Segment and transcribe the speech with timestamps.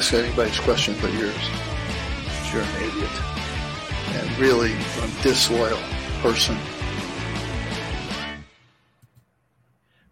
[0.00, 1.36] ask anybody's question but yours.
[2.50, 3.10] You're an idiot.
[4.08, 5.78] And really a disloyal
[6.22, 6.56] person.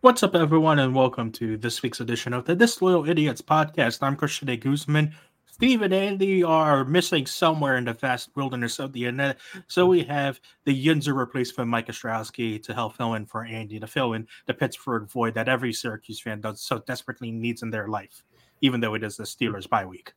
[0.02, 4.02] What's up, everyone, and welcome to this week's edition of the Disloyal Idiots podcast.
[4.02, 4.58] I'm Christian A.
[4.58, 5.14] Guzman.
[5.46, 10.04] Steve and Andy are missing somewhere in the vast wilderness of the internet, so we
[10.04, 14.28] have the Yinzer replacement Mike Ostrowski to help fill in for Andy to fill in
[14.44, 18.22] the Pittsburgh void that every Syracuse fan does so desperately needs in their life,
[18.60, 20.12] even though it is the Steelers bye week.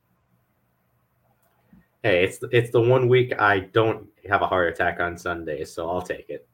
[2.02, 5.88] Hey, it's it's the one week I don't have a heart attack on Sunday, so
[5.88, 6.48] I'll take it.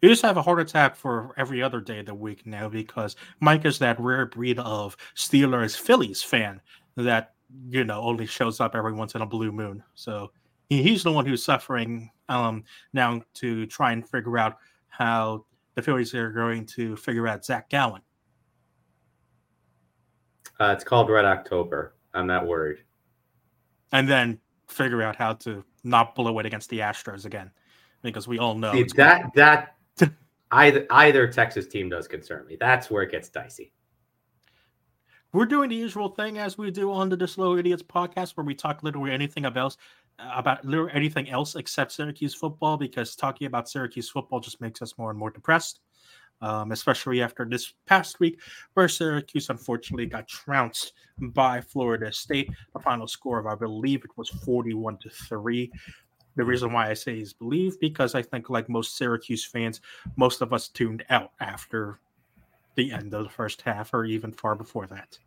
[0.00, 3.16] You just have a heart attack for every other day of the week now because
[3.40, 6.60] Mike is that rare breed of Steelers Phillies fan
[6.96, 7.34] that
[7.68, 9.82] you know only shows up every once in a blue moon.
[9.94, 10.30] So
[10.68, 14.56] he, he's the one who's suffering um, now to try and figure out
[14.88, 18.02] how the Phillies are going to figure out Zach Gallen.
[20.60, 21.94] Uh, it's called Red October.
[22.14, 22.78] I'm not worried.
[23.92, 27.50] And then figure out how to not blow it against the Astros again,
[28.02, 29.76] because we all know See, that that
[30.50, 32.56] either either Texas team does concern me.
[32.58, 33.72] That's where it gets dicey.
[35.32, 38.54] We're doing the usual thing as we do on the Disloyal Idiots podcast, where we
[38.54, 39.76] talk literally anything else
[40.18, 44.96] about literally anything else except Syracuse football, because talking about Syracuse football just makes us
[44.96, 45.80] more and more depressed.
[46.40, 48.38] Um, especially after this past week,
[48.74, 52.48] where Syracuse unfortunately got trounced by Florida State.
[52.72, 55.72] The final score of, I believe, it was 41 to 3.
[56.36, 59.80] The reason why I say is believe because I think, like most Syracuse fans,
[60.16, 61.98] most of us tuned out after
[62.76, 65.18] the end of the first half or even far before that.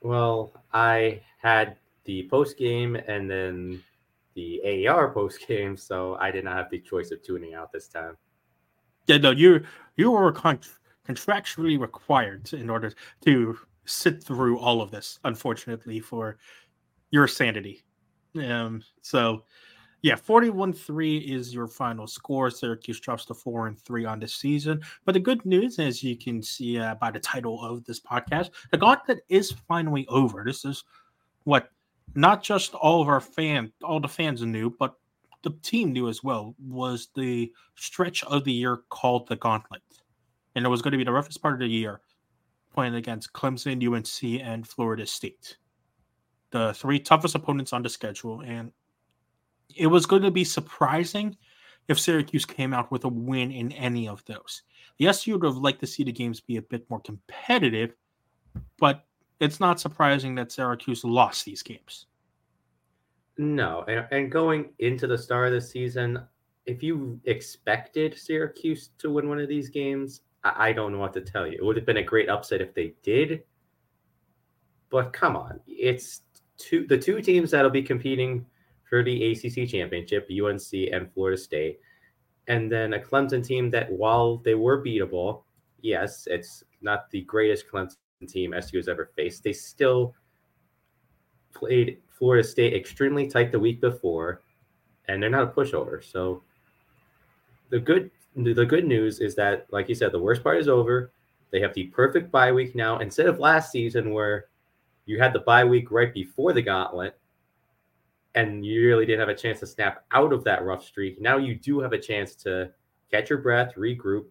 [0.00, 3.82] Well, I had the post game and then
[4.34, 7.88] the AAR post game, so I did not have the choice of tuning out this
[7.88, 8.16] time.
[9.08, 9.64] Yeah, no, you
[9.96, 10.60] you were con-
[11.06, 12.92] contractually required in order
[13.24, 15.18] to sit through all of this.
[15.24, 16.36] Unfortunately, for
[17.10, 17.82] your sanity.
[18.36, 19.44] Um, so
[20.02, 22.50] yeah, 41-3 is your final score.
[22.50, 24.80] Syracuse drops to 4 and 3 on this season.
[25.04, 28.50] But the good news, as you can see uh, by the title of this podcast,
[28.70, 30.44] the gauntlet is finally over.
[30.44, 30.84] This is
[31.44, 31.70] what
[32.14, 34.94] not just all of our fans, all the fans knew, but
[35.48, 39.82] the team knew as well, was the stretch of the year called the gauntlet.
[40.54, 42.00] And it was going to be the roughest part of the year
[42.72, 45.56] playing against Clemson, UNC, and Florida State.
[46.50, 48.42] The three toughest opponents on the schedule.
[48.42, 48.72] And
[49.74, 51.36] it was going to be surprising
[51.88, 54.62] if Syracuse came out with a win in any of those.
[54.98, 57.94] Yes, you would have liked to see the games be a bit more competitive,
[58.78, 59.06] but
[59.40, 62.06] it's not surprising that Syracuse lost these games.
[63.38, 66.20] No, and, and going into the start of the season,
[66.66, 71.12] if you expected Syracuse to win one of these games, I, I don't know what
[71.14, 71.54] to tell you.
[71.54, 73.44] It would have been a great upset if they did.
[74.90, 76.22] But come on, it's
[76.56, 78.44] two the two teams that'll be competing
[78.88, 81.78] for the ACC championship, UNC and Florida State.
[82.48, 85.42] And then a Clemson team that, while they were beatable,
[85.80, 87.96] yes, it's not the greatest Clemson
[88.26, 89.44] team SU has ever faced.
[89.44, 90.14] They still
[91.58, 94.42] played Florida State extremely tight the week before,
[95.08, 96.02] and they're not a pushover.
[96.04, 96.42] So
[97.70, 101.12] the good the good news is that, like you said, the worst part is over.
[101.50, 104.46] They have the perfect bye week now instead of last season where
[105.06, 107.18] you had the bye week right before the gauntlet
[108.34, 111.20] and you really didn't have a chance to snap out of that rough streak.
[111.20, 112.70] Now you do have a chance to
[113.10, 114.26] catch your breath, regroup,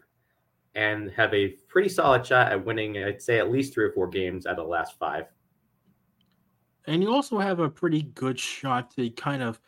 [0.76, 4.08] and have a pretty solid shot at winning, I'd say, at least three or four
[4.08, 5.26] games out of the last five.
[6.88, 9.60] And you also have a pretty good shot to kind of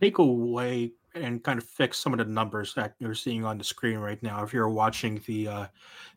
[0.00, 3.64] take away and kind of fix some of the numbers that you're seeing on the
[3.64, 5.66] screen right now if you're watching the uh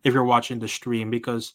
[0.04, 1.54] if you're watching the stream because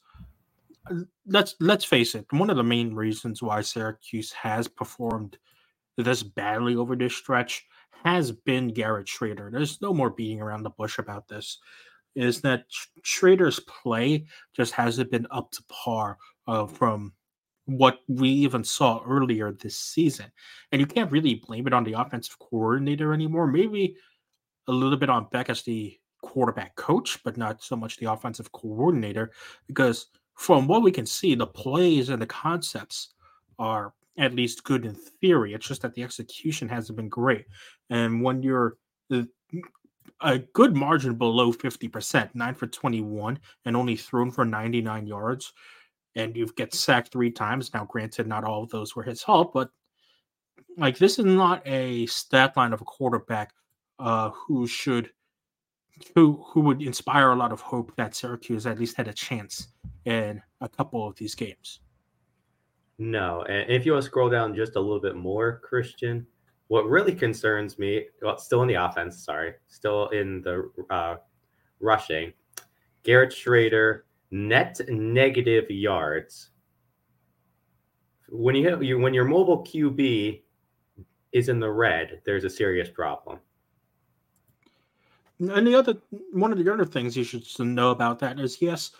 [0.88, 5.38] uh, let's let's face it one of the main reasons why Syracuse has performed
[5.96, 7.66] this badly over this stretch
[8.04, 9.50] has been Garrett Shrader.
[9.50, 11.58] There's no more beating around the bush about this.
[12.14, 12.64] Is that
[13.02, 17.12] Shrader's play just hasn't been up to par uh, from
[17.66, 20.26] what we even saw earlier this season.
[20.70, 23.46] And you can't really blame it on the offensive coordinator anymore.
[23.46, 23.96] Maybe
[24.68, 28.50] a little bit on Beck as the quarterback coach, but not so much the offensive
[28.52, 29.32] coordinator,
[29.66, 33.14] because from what we can see, the plays and the concepts
[33.58, 35.54] are at least good in theory.
[35.54, 37.46] It's just that the execution hasn't been great.
[37.90, 38.76] And when you're
[39.10, 39.22] uh,
[40.20, 45.52] a good margin below 50%, 9 for 21, and only thrown for 99 yards,
[46.16, 47.72] and you've get sacked three times.
[47.72, 49.70] Now, granted, not all of those were his fault, but
[50.76, 53.52] like this is not a stat line of a quarterback
[53.98, 55.10] uh, who should
[56.14, 59.68] who who would inspire a lot of hope that Syracuse at least had a chance
[60.04, 61.80] in a couple of these games.
[62.98, 66.26] No, and if you want to scroll down just a little bit more, Christian,
[66.68, 71.16] what really concerns me, well, still in the offense, sorry, still in the uh,
[71.80, 72.32] rushing,
[73.02, 76.50] Garrett Shrader, net negative yards.
[78.30, 80.42] When you, you when your mobile QB
[81.32, 83.38] is in the red, there's a serious problem.
[85.38, 85.98] And the other
[86.32, 88.92] one of the other things you should know about that is yes,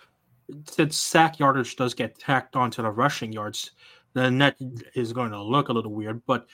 [0.69, 3.71] since sack yardage does get tacked onto the rushing yards,
[4.13, 4.57] the net
[4.95, 6.21] is going to look a little weird.
[6.27, 6.47] But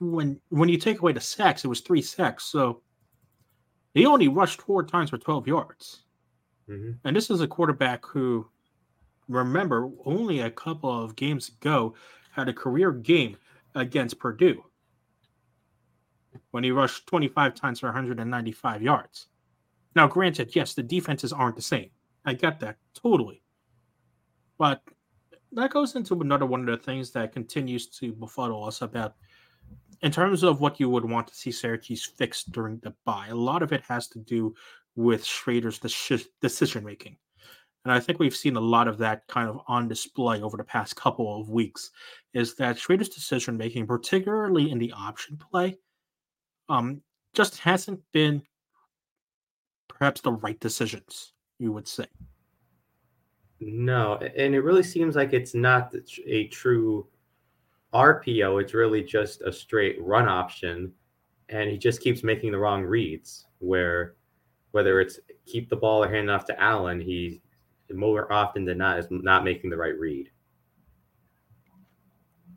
[0.00, 2.82] when when you take away the sacks, it was three sacks, so
[3.94, 6.05] he only rushed four times for twelve yards.
[6.68, 6.92] Mm-hmm.
[7.04, 8.48] And this is a quarterback who,
[9.28, 11.94] remember, only a couple of games ago
[12.32, 13.36] had a career game
[13.74, 14.64] against Purdue
[16.50, 19.26] when he rushed 25 times for 195 yards.
[19.94, 21.90] Now, granted, yes, the defenses aren't the same.
[22.24, 23.42] I get that totally.
[24.58, 24.82] But
[25.52, 29.14] that goes into another one of the things that continues to befuddle us about
[30.02, 33.28] in terms of what you would want to see Syracuse fix during the bye.
[33.30, 34.54] A lot of it has to do
[34.96, 35.78] with Shrader's
[36.40, 37.16] decision making.
[37.84, 40.64] And I think we've seen a lot of that kind of on display over the
[40.64, 41.92] past couple of weeks.
[42.34, 45.78] Is that Shrader's decision making, particularly in the option play,
[46.68, 47.00] um,
[47.32, 48.42] just hasn't been
[49.86, 52.06] perhaps the right decisions, you would say.
[53.60, 55.94] No, and it really seems like it's not
[56.26, 57.06] a true
[57.94, 58.60] RPO.
[58.60, 60.92] It's really just a straight run option,
[61.48, 63.46] and he just keeps making the wrong reads.
[63.58, 64.16] Where
[64.76, 67.40] whether it's keep the ball or hand it off to Allen, he
[67.90, 70.30] more often than not is not making the right read.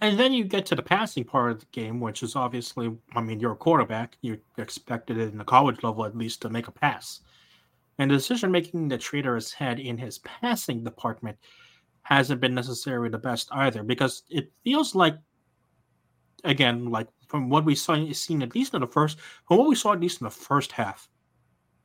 [0.02, 3.22] And then you get to the passing part of the game, which is obviously, I
[3.22, 4.18] mean, you're a quarterback.
[4.22, 7.22] You expected it in the college level at least to make a pass.
[8.00, 11.38] And the decision making that Shrader has had in his passing department
[12.02, 15.16] hasn't been necessarily the best either, because it feels like,
[16.44, 19.76] again, like from what we saw seen at least in the first, from what we
[19.76, 21.08] saw at least in the first half,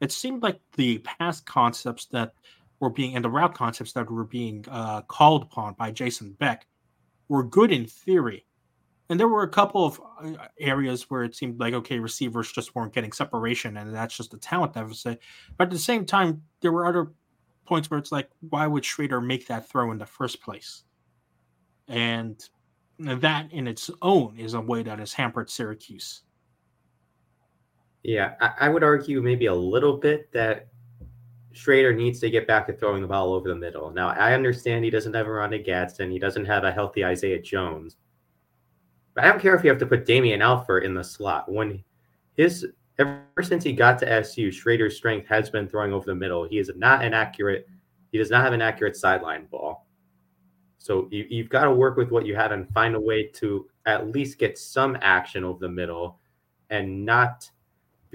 [0.01, 2.33] it seemed like the past concepts that
[2.81, 6.67] were being and the route concepts that were being uh, called upon by Jason Beck
[7.29, 8.45] were good in theory.
[9.11, 12.75] And there were a couple of uh, areas where it seemed like, okay, receivers just
[12.75, 15.21] weren't getting separation, and that's just a talent deficit.
[15.59, 17.13] But at the same time, there were other
[17.67, 20.85] points where it's like, why would Shrader make that throw in the first place?
[21.87, 22.43] And
[22.99, 26.23] that in its own is a way that has hampered Syracuse.
[28.05, 30.69] Yeah, I, would argue maybe a little bit that
[31.55, 33.91] Shrader needs to get back to throwing the ball over the middle.
[33.91, 36.11] Now, I understand he doesn't have a Oronde Gadsden.
[36.11, 37.97] He doesn't have a healthy Isaiah Jones.
[39.15, 41.51] But I don't care if you have to put Damien Alford in the slot.
[41.51, 41.83] When
[42.37, 42.67] his
[42.99, 46.45] ever since he got to SU, Shrader's strength has been throwing over the middle.
[46.45, 47.67] He is not an accurate.
[48.13, 49.87] He does not have an accurate sideline ball.
[50.77, 53.67] So you, you've got to work with what you have and find a way to
[53.87, 56.19] at least get some action over the middle,
[56.69, 57.51] and not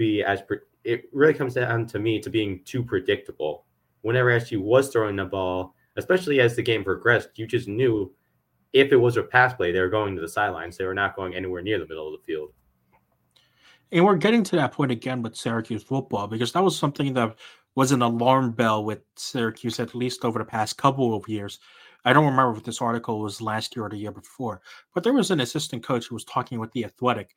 [0.00, 0.42] be as
[0.82, 3.66] it really comes down to me to being too predictable.
[4.00, 8.10] Whenever SU was throwing the ball, especially as the game progressed, you just knew
[8.72, 10.78] if it was a pass play, they were going to the sidelines.
[10.78, 12.52] They were not going anywhere near the middle of the field.
[13.92, 17.36] And we're getting to that point again with Syracuse football because that was something that
[17.74, 21.58] was an alarm bell with Syracuse at least over the past couple of years.
[22.06, 24.62] I don't remember if this article was last year or the year before,
[24.94, 27.36] but there was an assistant coach who was talking with the Athletic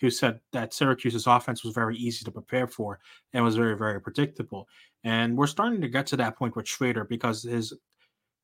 [0.00, 2.98] who said that Syracuse's offense was very easy to prepare for
[3.32, 4.68] and was very, very predictable.
[5.04, 7.74] And we're starting to get to that point with Shrader because his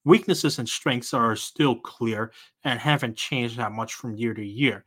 [0.04, 2.32] weaknesses and strengths are still clear
[2.64, 4.84] and haven't changed that much from year to year.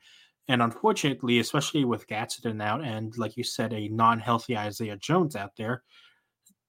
[0.48, 5.36] And unfortunately, especially with Gadsden out and, like you said, a non healthy Isaiah Jones
[5.36, 5.84] out there,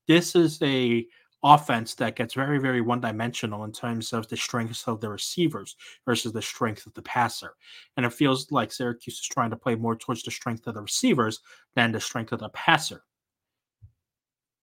[0.07, 1.07] this is a
[1.43, 5.77] offense that gets very, very one dimensional in terms of the strengths of the receivers
[6.05, 7.55] versus the strength of the passer.
[7.97, 10.83] And it feels like Syracuse is trying to play more towards the strength of the
[10.83, 11.41] receivers
[11.75, 13.03] than the strength of the passer.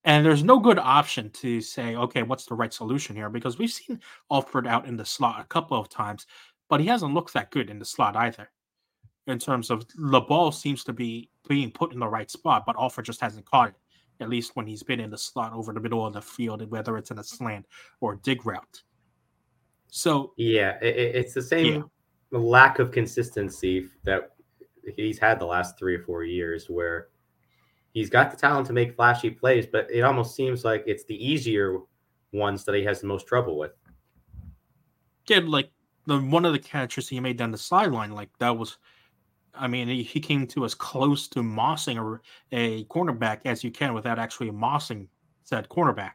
[0.03, 3.29] And there's no good option to say, okay, what's the right solution here?
[3.29, 3.99] Because we've seen
[4.31, 6.27] Alford out in the slot a couple of times,
[6.69, 8.49] but he hasn't looked that good in the slot either.
[9.25, 12.77] In terms of the ball seems to be being put in the right spot, but
[12.77, 13.75] Alford just hasn't caught it
[14.19, 16.71] at least when he's been in the slot over the middle of the field, and
[16.71, 17.65] whether it's in a slant
[18.01, 18.83] or a dig route.
[19.89, 21.85] So yeah, it, it's the same
[22.31, 22.39] yeah.
[22.39, 24.31] lack of consistency that
[24.95, 27.07] he's had the last three or four years, where
[27.93, 31.15] he's got the talent to make flashy plays, but it almost seems like it's the
[31.15, 31.79] easier
[32.33, 33.71] ones that he has the most trouble with.
[35.27, 35.71] Yeah, like
[36.05, 38.77] the one of the catches he made down the sideline, like that was
[39.59, 42.19] I mean, he, came to as close to mossing a,
[42.55, 45.07] a cornerback as you can without actually mossing
[45.43, 46.13] said cornerback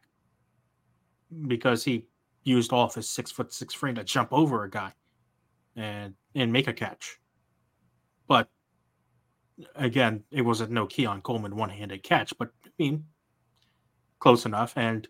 [1.46, 2.06] because he
[2.44, 4.92] used all of his six foot six frame to jump over a guy
[5.76, 7.18] and and make a catch.
[8.28, 8.48] But
[9.76, 13.04] again, it was a no Keon Coleman one handed catch, but I mean,
[14.18, 14.72] close enough.
[14.76, 15.08] And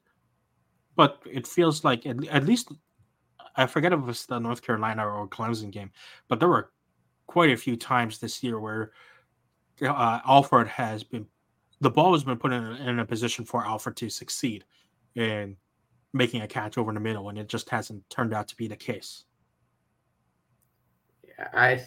[0.95, 2.73] but it feels like at, at least
[3.57, 5.91] I forget if it was the North Carolina or Clemson game,
[6.29, 6.71] but there were
[7.26, 8.93] quite a few times this year where
[9.83, 11.26] uh, Alford has been
[11.81, 14.64] the ball has been put in in a position for Alford to succeed
[15.17, 15.57] in
[16.12, 18.69] making a catch over in the middle, and it just hasn't turned out to be
[18.69, 19.25] the case.
[21.26, 21.83] Yeah, I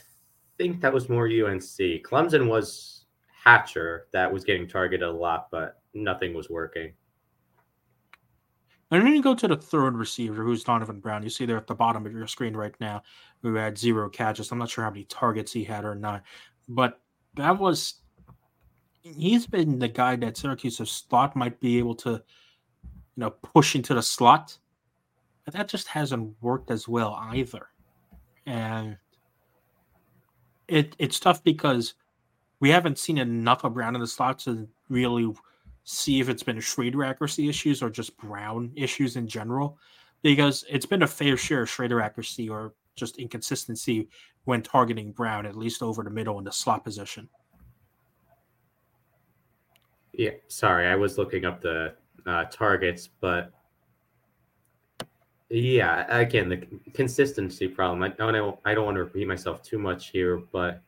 [0.58, 1.62] think that was more UNC.
[2.04, 3.06] Clemson was
[3.44, 6.92] Hatcher that was getting targeted a lot, but nothing was working.
[8.92, 11.24] And then you go to the third receiver, who's Donovan Brown.
[11.24, 13.02] You see there at the bottom of your screen right now,
[13.42, 14.52] who had zero catches.
[14.52, 16.24] I'm not sure how many targets he had or not,
[16.68, 17.02] but
[17.36, 17.96] that was
[19.02, 22.22] he's been the guy that Syracuse has thought might be able to, you
[23.18, 24.58] know, push into the slot.
[25.46, 27.68] But that just hasn't worked as well either.
[28.46, 28.98] And
[30.68, 31.96] it it's tough because
[32.60, 35.34] we haven't seen enough of Brown in the slot to really
[35.86, 39.78] see if it's been Shrader accuracy issues or just Brown issues in general.
[40.24, 44.10] Because it's been a fair share of Shrader accuracy or just inconsistency
[44.46, 47.30] when targeting Brown, at least over the middle in the slot position.
[50.14, 51.94] Yeah, sorry, I was looking up the
[52.26, 53.52] uh, targets, but
[55.50, 58.02] yeah, again, the consistency problem.
[58.02, 60.82] I don't, I don't want to repeat myself too much here, but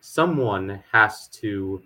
[0.00, 1.82] someone has to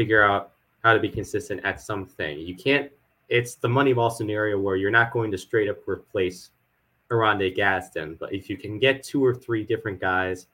[0.00, 0.52] figure out
[0.82, 2.38] how to be consistent at something.
[2.38, 2.90] You can't.
[3.28, 6.52] It's the money ball scenario where you're not going to straight up replace
[7.10, 10.46] Oronde Gadsden, but if you can get two or three different guys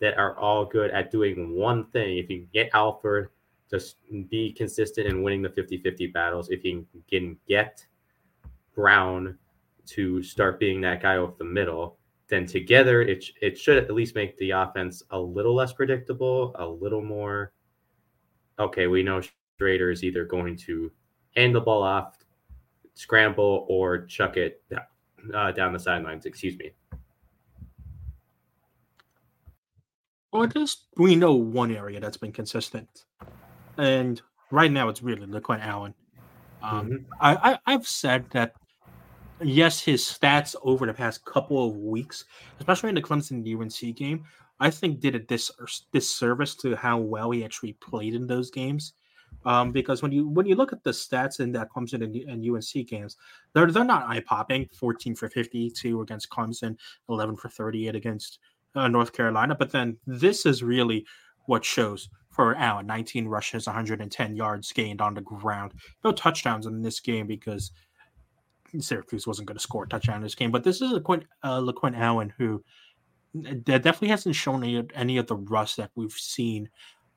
[0.00, 3.30] that are all good at doing one thing, if you get Alford
[3.70, 3.80] to
[4.28, 7.86] be consistent in winning the 50-50 battles, if you can get
[8.74, 9.38] Brown
[9.86, 11.96] to start being that guy off the middle,
[12.28, 16.66] then together it it should at least make the offense a little less predictable, a
[16.66, 17.53] little more.
[18.58, 19.20] Okay, we know
[19.60, 20.90] Shrader is either going to
[21.36, 22.18] hand the ball off,
[22.94, 26.26] scramble, or chuck it down, uh, down the sidelines.
[26.26, 26.70] Excuse me.
[30.32, 33.04] Well, at least we know one area that's been consistent,
[33.76, 34.20] and
[34.50, 35.94] right now it's really LeQuint Allen.
[36.62, 36.96] Um, mm-hmm.
[37.20, 38.54] I, I have said that
[39.42, 42.24] yes, his stats over the past couple of weeks,
[42.58, 44.24] especially in the Clemson UNC game,
[44.60, 45.50] I think did a dis-
[45.92, 48.94] disservice to how well he actually played in those games.
[49.44, 52.48] Um, because when you when you look at the stats in that Clemson and, and
[52.48, 53.16] UNC games,
[53.52, 54.68] they're they're not eye popping.
[54.72, 56.76] Fourteen for fifty two against Clemson,
[57.08, 58.38] eleven for thirty eight against
[58.74, 59.54] uh, North Carolina.
[59.54, 61.04] But then this is really
[61.46, 65.72] what shows for Allen: nineteen rushes, one hundred and ten yards gained on the ground.
[66.04, 67.72] No touchdowns in this game because
[68.78, 70.52] Syracuse wasn't going to score a touchdown in this game.
[70.52, 72.62] But this is a Quint, uh, LeQuint Allen who
[73.64, 76.68] definitely hasn't shown any, any of the rust that we've seen.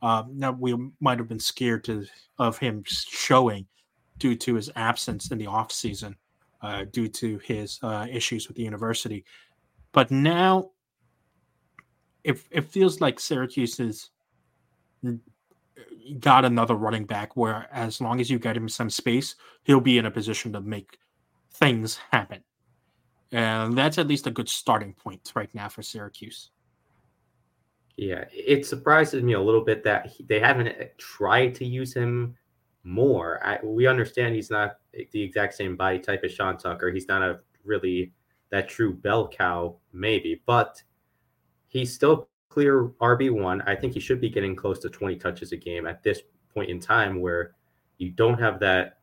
[0.02, 2.06] Um, now we might have been scared to
[2.38, 3.66] of him showing
[4.18, 6.16] due to his absence in the off season,
[6.62, 9.26] uh, due to his uh, issues with the university.
[9.92, 10.72] But now,
[12.24, 14.10] it it feels like Syracuse has
[16.20, 19.98] got another running back where, as long as you get him some space, he'll be
[19.98, 20.98] in a position to make
[21.54, 22.44] things happen.
[23.32, 26.52] And that's at least a good starting point right now for Syracuse.
[27.98, 31.94] Yeah, it surprises me a little bit that he, they haven't eh, tried to use
[31.94, 32.36] him
[32.84, 33.46] more.
[33.46, 34.78] I, we understand he's not
[35.12, 36.92] the exact same body type as Sean Tucker.
[36.92, 38.14] He's not a really
[38.50, 40.82] that true bell cow, maybe, but
[41.68, 43.68] he's still clear RB1.
[43.68, 46.22] I think he should be getting close to 20 touches a game at this
[46.54, 47.56] point in time where
[47.98, 49.00] you don't have that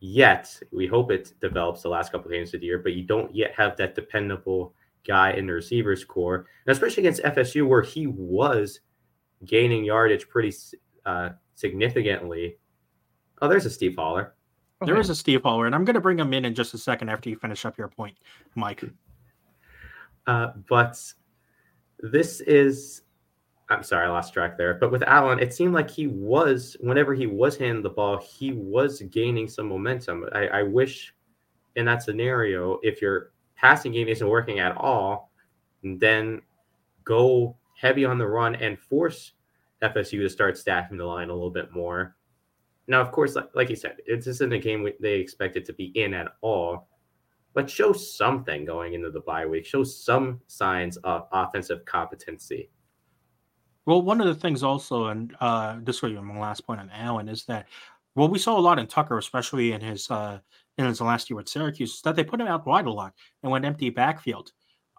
[0.00, 0.58] yet.
[0.72, 3.34] We hope it develops the last couple of games of the year, but you don't
[3.34, 4.74] yet have that dependable
[5.06, 8.80] guy in the receivers corps, and especially against FSU, where he was
[9.44, 10.54] gaining yardage pretty
[11.06, 12.56] uh, significantly.
[13.40, 14.34] Oh, there's a Steve Holler.
[14.84, 16.78] There is a Steve Holler, and I'm going to bring him in in just a
[16.78, 18.16] second after you finish up your point,
[18.54, 18.82] Mike.
[20.26, 21.02] Uh, but
[21.98, 23.02] this is
[23.70, 24.74] I'm sorry, I lost track there.
[24.74, 28.52] But with Allen, it seemed like he was, whenever he was handing the ball, he
[28.52, 30.28] was gaining some momentum.
[30.32, 31.14] I, I wish
[31.76, 35.30] in that scenario, if your passing game isn't working at all,
[35.84, 36.42] then
[37.04, 39.32] go heavy on the run and force
[39.82, 42.16] FSU to start staffing the line a little bit more.
[42.88, 45.64] Now, of course, like, like you said, it's just in a game they expect it
[45.66, 46.88] to be in at all,
[47.54, 49.64] but show something going into the bye week.
[49.64, 52.68] Show some signs of offensive competency.
[53.86, 57.28] Well, one of the things also, and uh, this way, my last point on Allen
[57.28, 57.66] is that
[58.16, 60.40] well, we saw a lot in Tucker, especially in his uh,
[60.78, 63.14] in his last year at Syracuse is that they put him out wide a lot
[63.42, 64.52] and went empty backfield.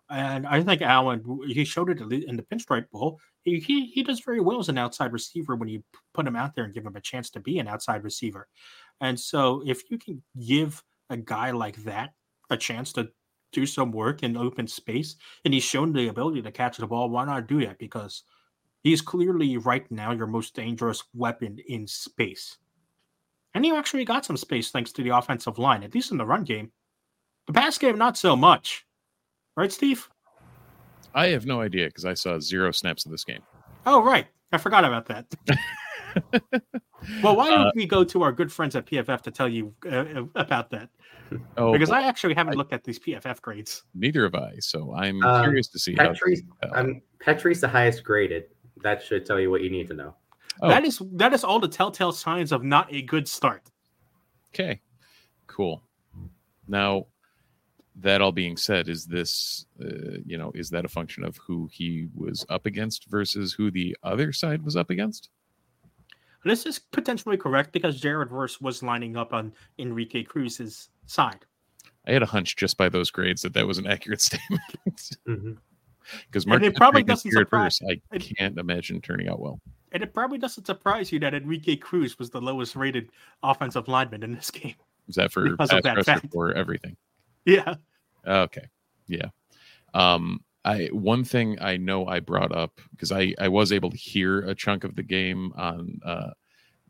[0.10, 3.20] And I think Allen, he showed it in the Pinstripe Bowl.
[3.44, 5.84] He, he, he does very well as an outside receiver when you
[6.14, 8.48] put him out there and give him a chance to be an outside receiver.
[9.00, 12.12] And so if you can give a guy like that
[12.50, 13.10] a chance to
[13.54, 17.10] do some work in open space, and he's shown the ability to catch the ball,
[17.10, 17.80] why not do that?
[17.80, 18.24] Because
[18.84, 22.58] he's clearly right now your most dangerous weapon in space.
[23.54, 26.26] And you actually got some space thanks to the offensive line, at least in the
[26.26, 26.72] run game.
[27.48, 28.86] The pass game, not so much.
[29.58, 30.10] Right, Steve?
[31.14, 33.42] I have no idea because I saw zero snaps of this game.
[33.86, 34.28] Oh, right.
[34.54, 35.26] I forgot about that.
[37.24, 39.74] well, why don't uh, we go to our good friends at PFF to tell you
[39.90, 40.90] uh, about that?
[41.58, 43.84] Oh, because I actually haven't I, looked at these PFF grades.
[43.94, 44.56] Neither have I.
[44.60, 45.96] So I'm um, curious to see.
[45.96, 48.46] Petrie's, how um, Petrie's the highest graded.
[48.84, 50.16] That should tell you what you need to know.
[50.62, 50.70] Oh.
[50.70, 53.64] That is that is all the telltale signs of not a good start.
[54.54, 54.82] Okay,
[55.48, 55.82] cool.
[56.68, 57.08] Now,
[57.96, 61.70] that all being said, is this uh, you know is that a function of who
[61.72, 65.30] he was up against versus who the other side was up against?
[66.44, 71.46] This is potentially correct because Jared Verse was lining up on Enrique Cruz's side.
[72.08, 74.62] I had a hunch just by those grades that that was an accurate statement.
[75.28, 75.52] mm-hmm
[76.28, 77.80] because Mark it probably doesn't surprise.
[77.80, 79.60] Verse, I can't imagine turning out well.
[79.92, 83.10] And it probably doesn't surprise you that Enrique Cruz was the lowest rated
[83.44, 84.76] offensive lineman in this game.
[85.08, 86.96] Is that for pass that or everything?
[87.46, 87.76] Yeah.
[88.26, 88.68] Okay.
[89.08, 89.28] Yeah.
[89.94, 93.98] Um, I one thing I know I brought up because I I was able to
[93.98, 96.32] hear a chunk of the game on uh,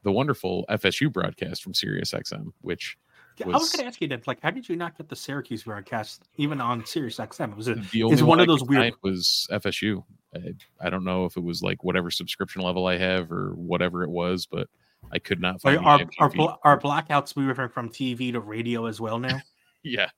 [0.03, 2.97] the wonderful FSU broadcast from Sirius XM, which
[3.39, 5.15] was, I was going to ask you that, like, how did you not get the
[5.15, 7.55] Syracuse broadcast even on Sirius XM?
[7.55, 8.93] Was it the only one, one of those weird?
[9.01, 10.03] Was FSU?
[10.35, 14.03] I, I, don't know if it was like whatever subscription level I have or whatever
[14.03, 14.67] it was, but
[15.11, 15.79] I could not find.
[15.79, 19.39] Are are, are blackouts moving from TV to radio as well now?
[19.83, 20.09] yeah,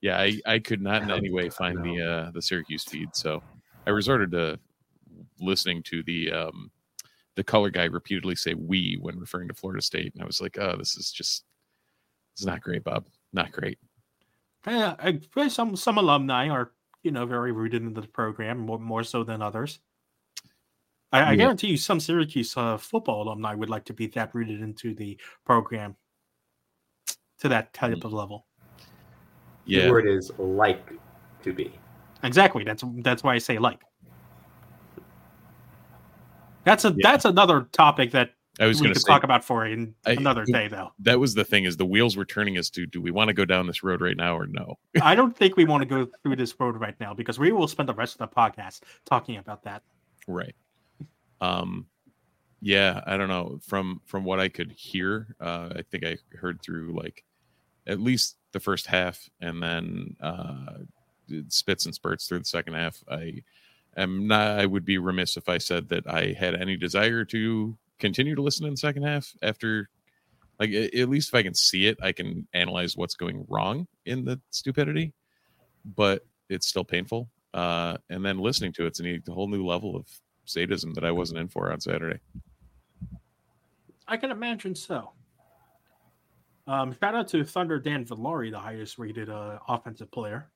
[0.00, 0.18] yeah.
[0.18, 3.42] I, I could not in any way find the uh, the Syracuse feed, so
[3.86, 4.58] I resorted to
[5.40, 6.70] listening to the um,
[7.34, 10.58] the color guy repeatedly say "we" when referring to Florida State, and I was like,
[10.58, 11.44] "Oh, this is just
[12.36, 13.06] it's not great, Bob.
[13.32, 13.78] Not great.
[14.66, 16.72] Yeah, I, some some alumni are
[17.02, 19.78] you know very rooted into the program more, more so than others.
[21.12, 24.60] I, I guarantee you, some Syracuse uh, football alumni would like to be that rooted
[24.60, 25.96] into the program
[27.38, 28.04] to that type mm.
[28.04, 28.46] of level.
[29.64, 30.90] Yeah, the word is like
[31.42, 31.72] to be.
[32.22, 32.64] Exactly.
[32.64, 33.80] That's that's why I say like.
[36.64, 36.96] That's a yeah.
[37.02, 40.68] that's another topic that I was going to talk about for in I, another day,
[40.68, 40.92] though.
[41.00, 43.34] That was the thing: is the wheels were turning as to do we want to
[43.34, 44.78] go down this road right now or no?
[45.02, 47.68] I don't think we want to go through this road right now because we will
[47.68, 49.82] spend the rest of the podcast talking about that.
[50.26, 50.54] Right.
[51.40, 51.86] Um.
[52.62, 53.58] Yeah, I don't know.
[53.62, 57.24] From from what I could hear, uh, I think I heard through like
[57.86, 60.78] at least the first half, and then uh,
[61.48, 63.02] spits and spurts through the second half.
[63.10, 63.42] I
[63.96, 64.58] am not.
[64.58, 68.42] I would be remiss if I said that I had any desire to continue to
[68.42, 69.88] listen in the second half after
[70.58, 74.24] like at least if I can see it, I can analyze what's going wrong in
[74.24, 75.12] the stupidity,
[75.84, 77.28] but it's still painful.
[77.52, 80.06] Uh, and then listening to it's a whole new level of
[80.44, 82.20] sadism that I wasn't in for on Saturday.
[84.08, 85.12] I can imagine so.
[86.66, 90.50] Um, shout out to Thunder Dan Villari, the highest rated uh, offensive player.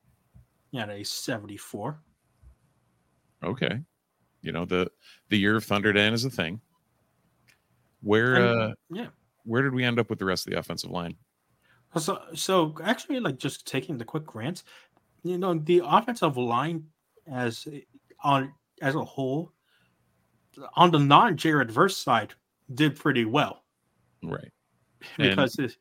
[0.72, 2.00] He had a 74.
[3.44, 3.80] Okay.
[4.42, 4.90] You know, the
[5.28, 6.60] the year of Thunder Dan is a thing.
[8.02, 9.06] Where and, uh, yeah,
[9.44, 11.16] where did we end up with the rest of the offensive line?
[11.98, 14.64] So, so actually, like just taking the quick grants,
[15.22, 16.84] you know, the offensive line
[17.26, 17.66] as
[18.22, 19.52] on as a whole,
[20.74, 22.34] on the non Jared Verse side,
[22.74, 23.64] did pretty well,
[24.22, 24.52] right?
[25.16, 25.74] Because and,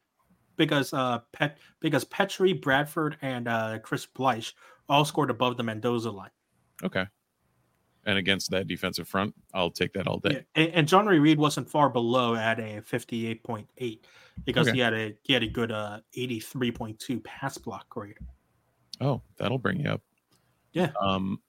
[0.55, 4.53] because uh Pet because Petrie, Bradford, and uh Chris Bleich
[4.87, 6.31] all scored above the Mendoza line.
[6.83, 7.05] Okay
[8.09, 10.43] and against that defensive front, I'll take that all day.
[10.55, 10.63] Yeah.
[10.63, 13.99] And, and John Reid wasn't far below at a 58.8
[14.43, 14.75] because okay.
[14.75, 18.17] he had a he had a good uh 83.2 pass block grade.
[18.99, 20.01] Oh, that'll bring you up.
[20.73, 20.91] Yeah.
[20.99, 21.39] Um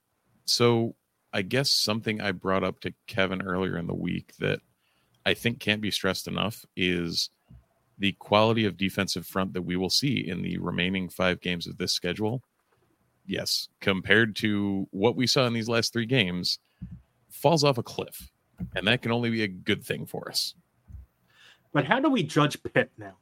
[0.45, 0.95] so
[1.33, 4.61] I guess something I brought up to Kevin earlier in the week that
[5.25, 7.31] I think can't be stressed enough is
[7.99, 11.79] the quality of defensive front that we will see in the remaining 5 games of
[11.79, 12.43] this schedule
[13.31, 16.59] yes, compared to what we saw in these last three games,
[17.31, 18.31] falls off a cliff.
[18.75, 20.55] And that can only be a good thing for us.
[21.73, 23.15] But how do we judge Pitt now?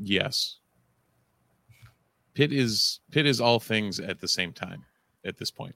[0.00, 0.58] yes.
[2.34, 4.84] Pitt is Pitt is all things at the same time
[5.24, 5.74] at this point.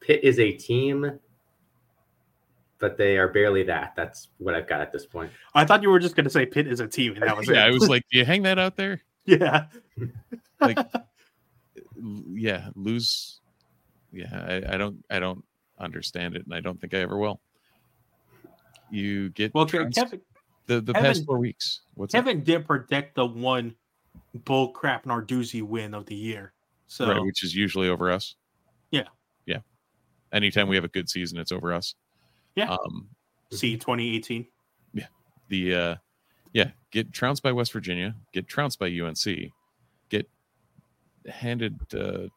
[0.00, 1.18] Pitt is a team
[2.80, 3.92] but they are barely that.
[3.94, 5.30] That's what I've got at this point.
[5.54, 7.48] I thought you were just going to say Pitt is a team, and that was
[7.50, 7.68] yeah, it.
[7.68, 9.02] I was like, do you hang that out there?
[9.26, 9.66] yeah.
[10.60, 11.06] Like, l-
[12.32, 13.40] yeah, lose.
[14.12, 14.26] Yeah,
[14.68, 15.44] I, I don't, I don't
[15.78, 17.40] understand it, and I don't think I ever will.
[18.90, 20.20] You get Well, trounced Kevin,
[20.66, 21.82] the the Kevin- past four weeks.
[21.94, 22.24] What's that?
[22.24, 23.74] Kevin did predict the one
[24.44, 26.52] bull crap Narduzzi win of the year.
[26.88, 28.34] So right, which is usually over us.
[28.90, 29.04] Yeah.
[29.46, 29.58] yeah.
[30.32, 31.94] Anytime we have a good season, it's over us.
[32.56, 32.70] Yeah.
[32.70, 33.08] Um,
[33.52, 34.44] see 2018.
[34.94, 35.06] Yeah.
[35.48, 35.94] the uh,
[36.52, 39.52] yeah, get trounced by West Virginia, get trounced by UNC,
[41.30, 42.28] handed uh,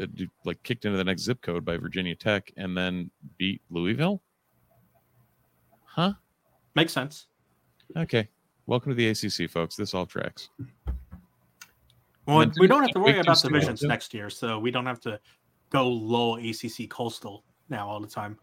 [0.00, 0.06] uh,
[0.44, 4.22] like kicked into the next zip code by Virginia Tech, and then beat Louisville.
[5.84, 6.14] Huh?
[6.74, 7.26] Makes sense.
[7.96, 8.28] Okay.
[8.66, 9.76] Welcome to the ACC, folks.
[9.76, 10.48] This all tracks.
[12.26, 15.18] Well, we don't have to worry about divisions next year, so we don't have to
[15.70, 18.38] go low ACC coastal now all the time.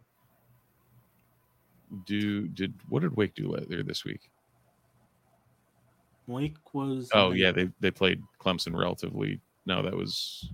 [2.05, 4.29] Do did what did Wake do later this week?
[6.27, 7.09] Wake was.
[7.13, 9.39] Oh yeah, they they played Clemson relatively.
[9.65, 10.49] No, that was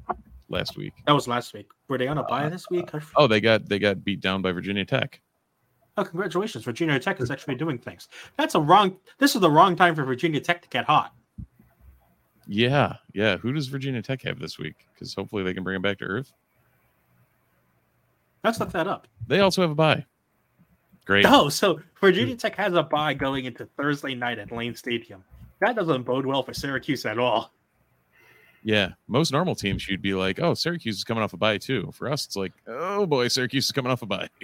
[0.50, 0.94] last week.
[1.06, 1.68] that was last week.
[1.88, 2.90] Were they on a bye Uh, this week?
[2.94, 5.22] F- Oh, they got they got beat down by Virginia Tech.
[5.98, 6.66] Oh, congratulations!
[6.66, 8.10] Virginia Tech is actually doing things.
[8.38, 8.98] That's a wrong.
[9.18, 11.14] This is the wrong time for Virginia Tech to get hot.
[12.48, 13.38] Yeah, yeah.
[13.38, 14.76] Who does Virginia Tech have this week?
[14.94, 16.34] Because hopefully they can bring him back to earth.
[18.44, 19.08] Let's look that up.
[19.28, 20.06] They also have a bye.
[21.06, 21.26] Great.
[21.28, 25.24] Oh, so Virginia Tech has a bye going into Thursday night at Lane Stadium.
[25.62, 27.52] That doesn't bode well for Syracuse at all.
[28.68, 31.92] Yeah, most normal teams you'd be like, "Oh, Syracuse is coming off a bye too."
[31.94, 34.28] For us, it's like, "Oh boy, Syracuse is coming off a bye."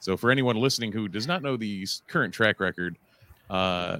[0.00, 2.96] So, for anyone listening who does not know the current track record,
[3.48, 3.98] uh,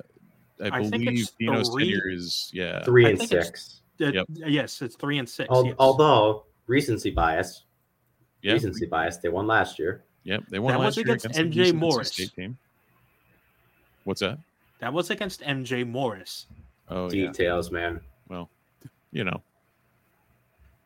[0.61, 2.83] I, I believe it's Dino's three- tenure is yeah.
[2.83, 3.83] Three and think it's- six.
[4.01, 4.27] Uh, Yep.
[4.31, 5.49] Yes, it's three and six.
[5.49, 5.77] Al- yes.
[5.79, 7.62] Although recency bias,
[8.42, 10.03] Yeah, recency bias, they won last year.
[10.25, 10.42] yep.
[10.49, 12.09] They won That was last year against the MJ UC Morris.
[12.12, 12.59] State team.
[14.03, 14.38] What's that?
[14.81, 16.47] that was against MJ Morris,
[16.88, 17.29] Oh yeah.
[17.29, 18.01] Details, man.
[19.12, 19.42] You know.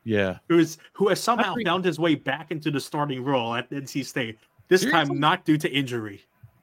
[0.04, 0.38] Yeah.
[0.48, 4.04] who's who has somehow Every- found his way back into the starting role at NC
[4.04, 4.38] State.
[4.68, 5.06] This Seriously?
[5.14, 6.22] time, not due to injury.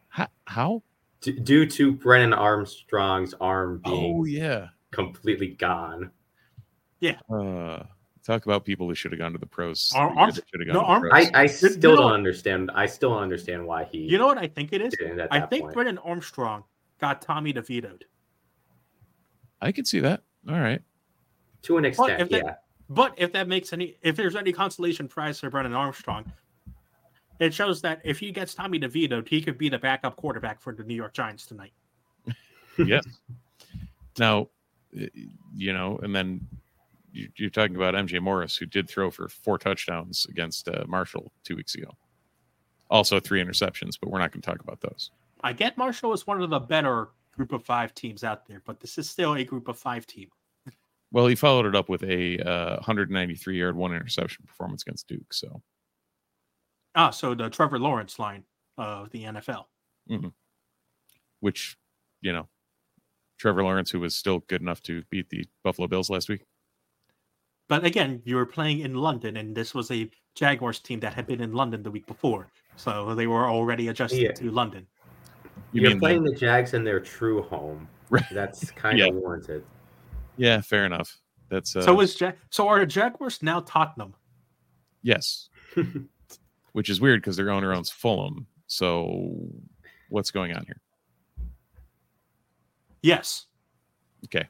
[0.09, 0.27] How?
[0.45, 0.83] how?
[1.21, 4.67] D- due to Brennan Armstrong's arm being Oh yeah.
[4.91, 6.11] completely gone.
[7.29, 7.83] Uh,
[8.25, 9.91] talk about people who should have gone to the pros.
[9.93, 11.29] Ar- the Arm- that no, gone to the pros.
[11.33, 12.71] I, I you still know- don't understand.
[12.73, 14.93] I still don't understand why he You know what I think it is?
[15.31, 15.73] I think point.
[15.73, 16.63] Brennan Armstrong
[16.99, 18.05] got Tommy DeVito'd.
[19.61, 20.21] I could see that.
[20.47, 20.81] All right.
[21.63, 22.55] To an extent, if they- yeah.
[22.89, 26.31] But if that makes any, if there's any consolation prize for Brennan Armstrong,
[27.39, 30.73] it shows that if he gets Tommy DeVito, he could be the backup quarterback for
[30.75, 31.73] the New York Giants tonight.
[32.77, 33.03] yes.
[34.19, 34.49] Now,
[34.91, 36.47] you know, and then
[37.11, 41.31] you- you're talking about MJ Morris, who did throw for four touchdowns against uh, Marshall
[41.43, 41.89] two weeks ago.
[42.89, 45.09] Also, three interceptions, but we're not going to talk about those.
[45.41, 48.79] I get Marshall is one of the better group of five teams out there, but
[48.79, 50.29] this is still a group of five team.
[51.13, 55.31] Well, he followed it up with a uh, 193 yard, one interception performance against Duke.
[55.33, 55.61] So,
[56.95, 58.43] Ah, so the Trevor Lawrence line
[58.77, 59.65] of the NFL.
[61.39, 61.77] which,
[62.21, 62.47] you know,
[63.39, 66.45] Trevor Lawrence, who was still good enough to beat the Buffalo Bills last week.
[67.69, 71.25] But again, you were playing in London, and this was a Jaguars team that had
[71.27, 74.31] been in London the week before, so they were already adjusted Yeah.
[74.33, 74.85] to London.
[75.71, 77.87] You You're mean the- playing the Jags in their true home.
[78.09, 78.23] Right.
[78.31, 79.07] That's kind Yeah.
[79.07, 79.63] of warranted.
[80.37, 81.17] Yeah, fair enough.
[81.49, 84.15] That's uh, so is ja- so are the Jaguars now Tottenham?
[85.01, 85.49] Yes.
[86.73, 88.47] Which is weird because their owner owns Fulham.
[88.67, 89.35] So
[90.09, 90.81] what's going on here?
[93.01, 93.45] Yes.
[94.25, 94.47] Okay.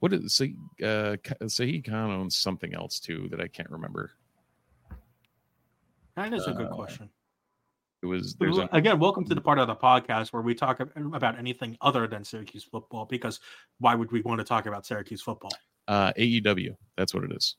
[0.00, 0.44] What is so
[0.82, 4.12] uh Shahid Khan owns something else too that I can't remember.
[6.16, 7.10] That is a good Uh, question.
[8.02, 10.80] It was there's a Again, welcome to the part of the podcast where we talk
[10.80, 13.04] about anything other than Syracuse football.
[13.06, 13.38] Because
[13.78, 15.52] why would we want to talk about Syracuse football?
[15.88, 16.74] uh AEW.
[16.96, 17.56] That's what it is.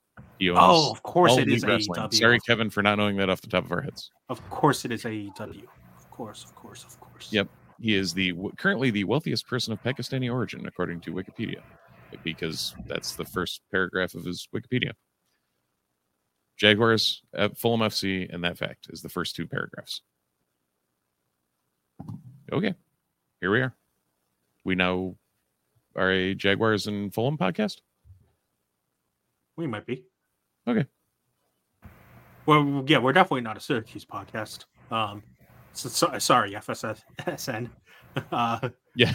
[0.49, 1.99] Oh, of course it is Wrestling.
[2.01, 2.13] AEW.
[2.13, 4.12] Sorry, Kevin, for not knowing that off the top of our heads.
[4.29, 5.63] Of course it is AEW.
[5.97, 7.29] Of course, of course, of course.
[7.32, 7.47] Yep.
[7.79, 11.62] He is the currently the wealthiest person of Pakistani origin, according to Wikipedia,
[12.23, 14.91] because that's the first paragraph of his Wikipedia.
[16.58, 20.01] Jaguars, at Fulham FC, and that fact is the first two paragraphs.
[22.51, 22.73] Okay,
[23.41, 23.73] here we are.
[24.63, 25.15] We now
[25.95, 27.77] are a Jaguars and Fulham podcast.
[29.56, 30.03] We might be.
[30.67, 30.86] Okay.
[32.45, 34.65] Well, yeah, we're definitely not a Syracuse podcast.
[34.91, 35.23] Um,
[35.73, 37.69] so, so- sorry, FSSN.
[38.32, 39.12] Uh, Yeah,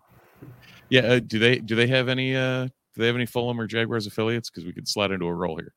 [0.88, 1.00] yeah.
[1.02, 4.08] Uh, do they do they have any uh, do they have any Fulham or Jaguars
[4.08, 4.50] affiliates?
[4.50, 5.72] Because we could slide into a role here.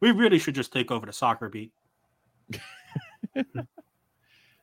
[0.00, 1.72] we really should just take over the soccer beat.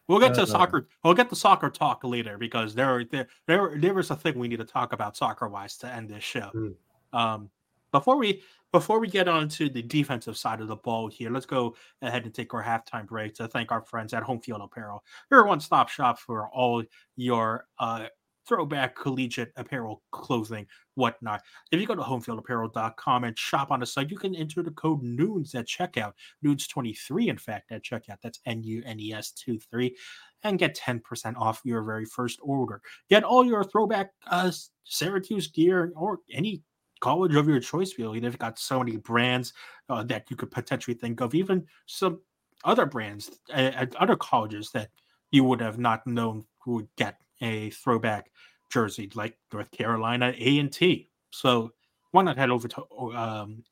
[0.07, 0.87] We'll get to Uh, soccer.
[1.03, 4.47] We'll get to soccer talk later because there, there, there, there is a thing we
[4.47, 6.49] need to talk about soccer wise to end this show.
[6.53, 7.17] Hmm.
[7.17, 7.49] Um,
[7.91, 8.43] before we
[8.73, 12.25] before we get on to the defensive side of the ball here, let's go ahead
[12.25, 15.03] and take our halftime break to thank our friends at Home Field Apparel.
[15.31, 16.83] Your one stop shop for all
[17.15, 18.07] your uh,
[18.47, 21.41] throwback collegiate apparel, clothing, whatnot.
[21.71, 25.03] If you go to homefieldapparel.com and shop on the site, you can enter the code
[25.03, 26.13] NOONS at checkout.
[26.45, 28.17] NOONS23, in fact, at checkout.
[28.21, 29.95] That's N U N E S 2 3
[30.43, 32.81] and get 10% off your very first order.
[33.09, 34.51] Get all your throwback uh,
[34.83, 36.61] Syracuse gear or any
[36.99, 38.19] college of your choice, really.
[38.19, 39.53] They've got so many brands
[39.89, 42.21] uh, that you could potentially think of, even some
[42.63, 44.89] other brands at, at other colleges that
[45.31, 48.31] you would have not known would get a throwback
[48.69, 51.09] jersey like North Carolina A and T.
[51.31, 51.71] So
[52.11, 52.81] why not head over to
[53.15, 53.63] um,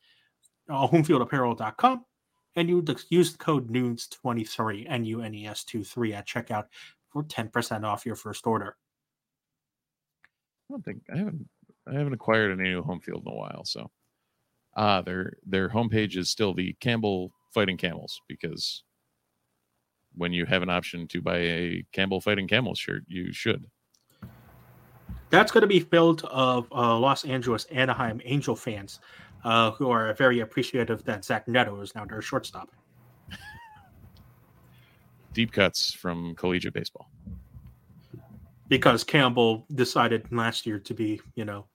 [0.69, 2.05] uh, homefieldapparel.com
[2.55, 6.65] and you use the code NOONS23, N U N E S 23 at checkout
[7.09, 8.77] for 10% off your first order.
[10.69, 11.47] I don't think I haven't
[11.87, 13.63] I haven't acquired any new home field in a while.
[13.65, 13.91] So
[14.75, 18.83] uh their their homepage is still the Campbell Fighting Camels because
[20.17, 23.65] when you have an option to buy a Campbell Fighting Camels shirt, you should.
[25.29, 28.99] That's going to be filled of uh, Los Angeles Anaheim Angel fans
[29.43, 32.71] uh, who are very appreciative that Zach Neto is now their shortstop.
[35.33, 37.09] Deep cuts from collegiate baseball.
[38.67, 41.65] because Campbell decided last year to be, you know,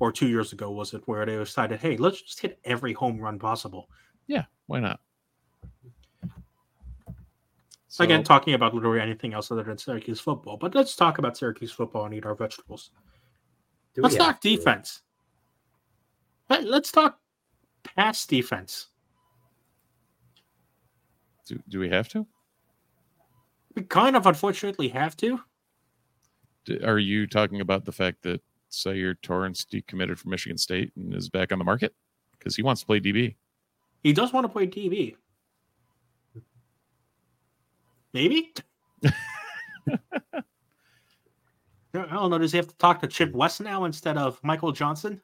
[0.00, 3.18] or two years ago was it where they decided, hey, let's just hit every home
[3.18, 3.88] run possible.
[4.26, 5.00] Yeah, why not?
[7.90, 11.36] So, Again, talking about literally anything else other than Syracuse football, but let's talk about
[11.38, 12.90] Syracuse football and eat our vegetables.
[13.96, 14.56] Let's talk have to?
[14.56, 15.02] defense.
[16.50, 17.18] Let- Let's talk
[17.82, 18.88] pass defense.
[21.46, 22.26] do, do we have to?
[23.74, 25.40] We kind of unfortunately have to.
[26.66, 31.14] D- Are you talking about the fact that Sayer Torrance decommitted from Michigan State and
[31.14, 31.94] is back on the market
[32.38, 33.34] because he wants to play DB?
[34.02, 35.16] He does want to play DB.
[38.18, 38.52] Maybe.
[39.04, 39.12] I
[41.92, 42.36] don't know.
[42.38, 45.20] Does he have to talk to Chip West now instead of Michael Johnson?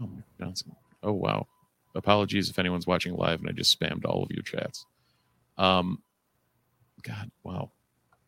[0.00, 0.76] Oh, Mike Johnson.
[1.02, 1.48] Oh wow.
[1.96, 4.86] Apologies if anyone's watching live and I just spammed all of your chats.
[5.58, 6.00] Um,
[7.02, 7.72] God, wow,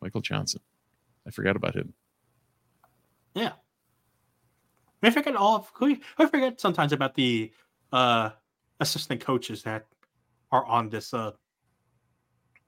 [0.01, 0.59] Michael Johnson.
[1.25, 1.93] I forgot about him.
[3.33, 3.53] Yeah.
[5.01, 7.53] I forget all of we- I forget sometimes about the
[7.93, 8.31] uh
[8.81, 9.85] assistant coaches that
[10.51, 11.31] are on this uh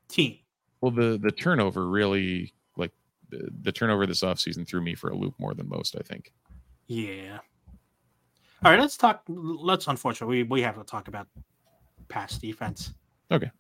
[0.08, 0.38] team.
[0.82, 2.91] Well, the the turnover really like
[3.30, 5.96] the, the turnover this offseason threw me for a loop more than most.
[5.96, 6.34] I think.
[6.88, 7.39] Yeah.
[8.63, 11.28] All right, let's talk let's unfortunately we, we have to talk about
[12.08, 12.94] pass defense.
[13.32, 13.52] Okay.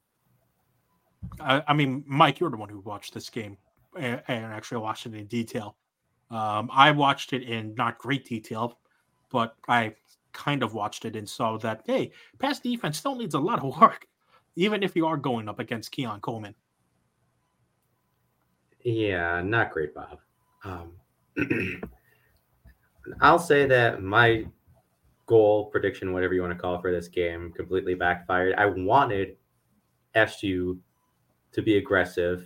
[1.39, 3.57] I, I mean, Mike, you're the one who watched this game
[3.97, 5.75] and, and actually watched it in detail.
[6.29, 8.79] Um, I watched it in not great detail,
[9.31, 9.93] but I
[10.33, 13.79] kind of watched it and saw that hey, pass defense still needs a lot of
[13.79, 14.07] work,
[14.55, 16.55] even if you are going up against Keon Coleman.
[18.83, 20.19] Yeah, not great, Bob.
[20.63, 20.91] Um,
[23.21, 24.45] I'll say that my
[25.25, 28.55] goal prediction, whatever you want to call for this game, completely backfired.
[28.57, 29.37] I wanted
[30.13, 30.79] SU
[31.51, 32.45] to be aggressive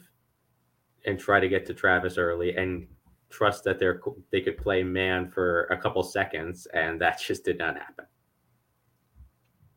[1.05, 2.87] and try to get to Travis early and
[3.29, 7.57] trust that they're they could play man for a couple seconds, and that just did
[7.57, 8.05] not happen.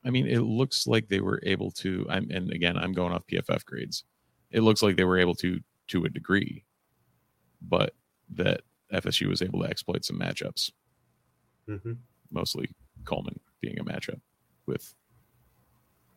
[0.04, 2.06] I mean, it looks like they were able to.
[2.10, 4.04] I'm and again, I'm going off PFF grades.
[4.50, 6.64] It looks like they were able to to a degree,
[7.60, 7.94] but
[8.34, 8.62] that
[8.92, 10.70] FSU was able to exploit some matchups.
[11.68, 11.92] Mm-hmm.
[12.30, 12.70] Mostly
[13.04, 14.20] Coleman being a matchup
[14.66, 14.94] with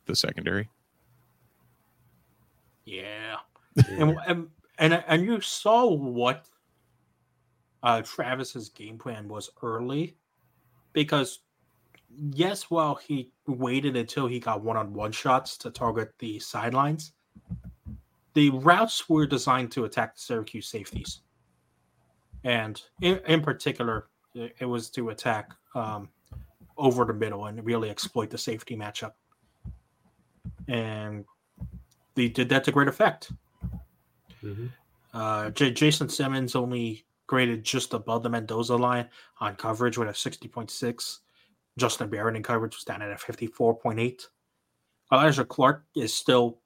[0.05, 0.69] the secondary.
[2.85, 3.37] Yeah.
[3.89, 6.47] and and and, and you saw what
[7.83, 10.17] uh, Travis's game plan was early,
[10.93, 11.39] because
[12.33, 17.13] yes, well, he waited until he got one-on-one shots to target the sidelines,
[18.33, 21.21] the routes were designed to attack the Syracuse safeties,
[22.43, 26.09] and in, in particular, it, was to attack um,
[26.77, 29.13] over the middle and really exploit the safety matchup,
[30.67, 31.25] and
[32.15, 33.31] they did that to great effect.
[34.41, 34.67] hmm
[35.13, 39.07] Uh, J- Jason Simmons only graded just above the Mendoza line
[39.39, 41.19] on coverage with a 60.6.
[41.77, 44.27] Justin Barron in coverage was down at a 54.8.
[45.11, 46.59] Alijah Clark is still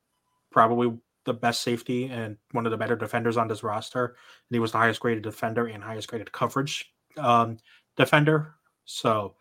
[0.52, 0.91] probably
[1.26, 4.06] the best safety and one of the better defenders on this roster.
[4.06, 4.15] And
[4.56, 7.58] he was the highest graded defender and highest graded coverage um,
[7.98, 8.54] defender.
[8.86, 9.36] So,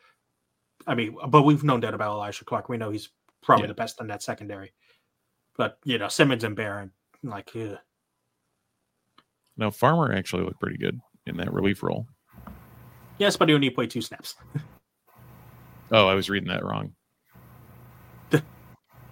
[0.87, 2.69] I mean, but we've known that about Alijah Clark.
[2.69, 3.11] We know he's
[3.43, 3.69] probably Yeah.
[3.69, 4.73] the best in that secondary.
[5.57, 7.79] But you know, Simmons and Barron, like, ugh.
[9.57, 12.07] Now Farmer actually looked pretty good in that relief role.
[13.19, 14.37] yes, but he only played two snaps.
[15.91, 16.93] Oh, I was reading that wrong.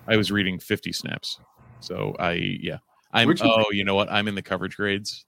[0.09, 1.41] I was reading 50 snaps.
[1.81, 2.79] So I yeah.
[3.13, 4.11] I'm you oh, you know what?
[4.11, 5.25] I'm in the coverage grades.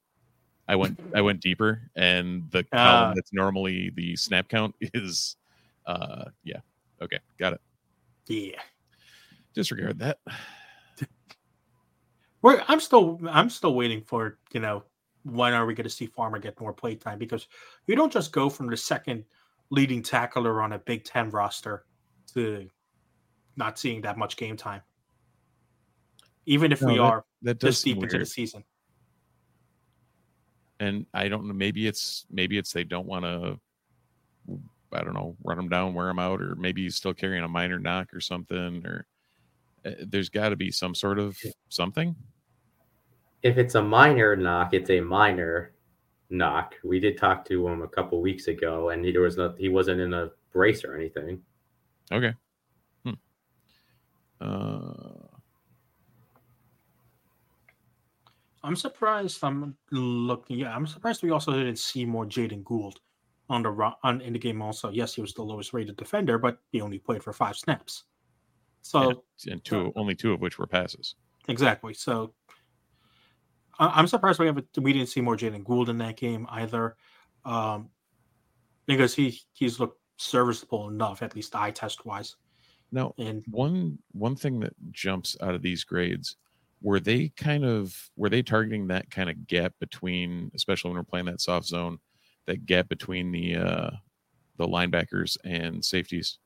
[0.68, 2.76] I went I went deeper and the Ah.
[2.76, 5.36] column that's normally the snap count is
[5.86, 6.60] uh yeah.
[7.00, 7.60] Okay, got it.
[8.26, 8.60] Yeah.
[9.54, 10.18] Disregard that.
[12.42, 14.84] We're, I'm still I'm still waiting for you know
[15.24, 17.48] when are we going to see Farmer get more playtime because
[17.86, 19.24] you don't just go from the second
[19.70, 21.84] leading tackler on a Big Ten roster
[22.34, 22.68] to
[23.56, 24.82] not seeing that much game time,
[26.46, 28.64] even if No, we that- are That does this seem deep into the season.
[30.80, 33.58] And I don't know maybe it's maybe it's they don't want to
[34.90, 37.48] I don't know, run him down, wear him out or maybe he's still carrying a
[37.48, 39.06] minor knock or something or
[39.84, 41.36] uh, there's got to be some sort of
[41.68, 42.14] something.
[43.42, 45.72] If it's a minor knock, it's a minor
[46.30, 46.74] knock.
[46.84, 49.68] We did talk to him a couple weeks ago, and he, there was no, he
[49.68, 51.42] wasn't in a brace or anything.
[52.12, 52.34] Okay.
[53.04, 53.12] Hmm.
[54.40, 55.36] Uh,
[58.62, 59.42] I'm surprised.
[59.42, 60.58] I'm looking.
[60.58, 63.00] Yeah, I'm surprised we also didn't see more Jaden Gould
[63.48, 64.60] on the ro- on in the game.
[64.60, 68.04] Also, yes, he was the lowest rated defender, but he only played for five snaps.
[68.82, 71.14] So and two, only two of which were passes.
[71.48, 71.94] exactly.
[71.94, 72.52] So I-
[73.78, 76.96] I'm surprised we haven't we didn't see more Jaden Gould in that game either,
[77.44, 77.90] um,
[78.86, 82.36] because he he's looked serviceable enough at least eye test wise.
[82.90, 86.36] Now, And one one thing that jumps out of these grades
[86.80, 91.04] were they kind of were they targeting that kind of gap between, especially when we're
[91.04, 91.98] playing that soft zone,
[92.46, 93.90] that gap between the uh,
[94.56, 96.38] the linebackers and safeties,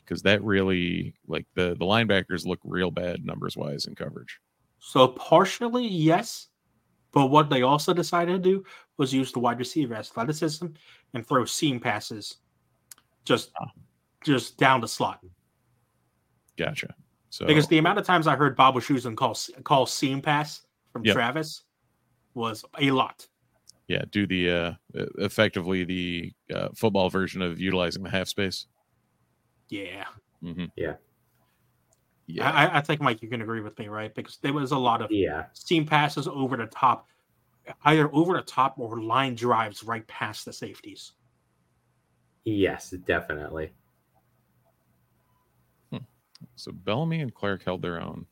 [0.00, 4.40] because that really like the the linebackers look real bad numbers wise in coverage.
[4.78, 6.48] So partially, yes.
[7.12, 8.64] But what they also decided to do
[8.98, 10.66] was use the wide receiver athleticism
[11.14, 12.36] and throw seam passes
[13.24, 13.50] just
[14.24, 15.20] just down the slot.
[16.56, 16.94] Gotcha.
[17.30, 21.04] So Because the amount of times I heard Bob Schusen call call seam pass from
[21.04, 21.14] Yep.
[21.14, 21.62] Travis
[22.34, 23.26] was a lot.
[23.88, 24.72] yeah, do the uh,
[25.18, 28.66] effectively the uh, football version of utilizing the half space.
[29.68, 30.04] Yeah.
[30.42, 30.66] Mm-hmm.
[30.76, 30.94] Yeah.
[32.26, 32.50] Yeah.
[32.50, 34.14] I, I- I think Mike, you can agree with me, right?
[34.14, 37.06] Because there was a lot of Yeah, seam passes over the top,
[37.84, 41.12] either over the top or line drives right past the safeties.
[42.44, 43.72] yes, definitely.
[46.54, 48.26] so Bellamy and Clark held their own.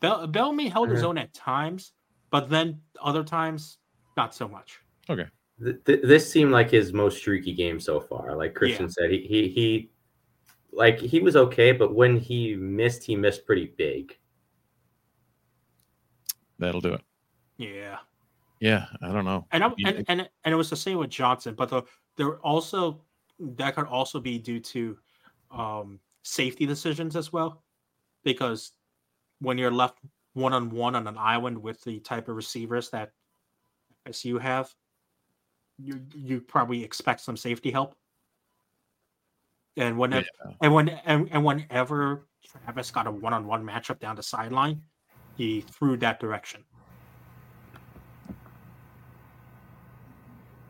[0.00, 1.10] Bell, Bellamy held his Uh-huh.
[1.10, 1.92] own at times,
[2.30, 3.78] but then other times,
[4.16, 4.80] not so much.
[5.08, 8.36] Th- th- this seemed like his most streaky game so far.
[8.36, 8.90] Like Christian Yeah.
[8.90, 9.90] said, he, he he
[10.76, 14.16] like he was okay, but when he missed, he missed pretty big.
[16.58, 17.00] That'll do it.
[17.56, 17.98] Yeah.
[18.60, 19.46] Yeah, I don't know.
[19.52, 21.82] And, I, Yeah, and and and it was the same with Johnson, but the,
[22.16, 23.00] there also
[23.38, 24.96] that could also be due to
[25.50, 27.62] um, safety decisions as well,
[28.24, 28.72] because
[29.40, 29.98] when you're left
[30.32, 33.12] one on one on an island with the type of receivers that
[34.06, 34.74] SU have,
[35.78, 37.94] you you probably expect some safety help.
[39.76, 40.26] And whenever
[40.62, 42.26] and when and, and whenever
[42.64, 44.80] Travis got a one on one matchup down the sideline,
[45.36, 46.64] he threw that direction.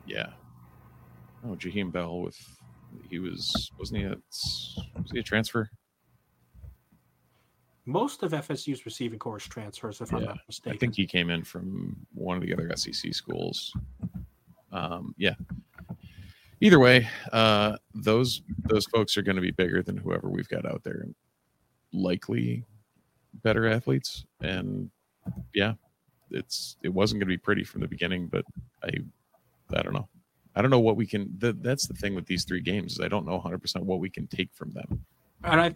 [0.07, 0.27] Yeah.
[1.45, 2.38] Oh, Jaheim Bell with
[3.09, 4.16] he was wasn't he a
[4.97, 5.71] was he a transfer?
[7.85, 10.77] Most of FSU's receiving corps transfers, if I'm not mistaken.
[10.77, 13.73] I think he came in from one of the other SEC schools.
[14.73, 15.35] Um, yeah.
[16.61, 20.64] Either way, uh, those those folks are going to be bigger than whoever we've got
[20.64, 21.14] out there, and
[21.92, 22.64] likely
[23.42, 24.25] better athletes.
[24.40, 24.90] And
[25.54, 25.75] yeah,
[26.31, 28.44] it's it wasn't going to be pretty from the beginning, but
[28.83, 28.90] I
[29.75, 30.09] I don't know.
[30.54, 31.29] I don't know what we can.
[31.38, 34.00] The, that's the thing with these three games is I don't know 100 percent what
[34.00, 35.04] we can take from them.
[35.44, 35.75] and I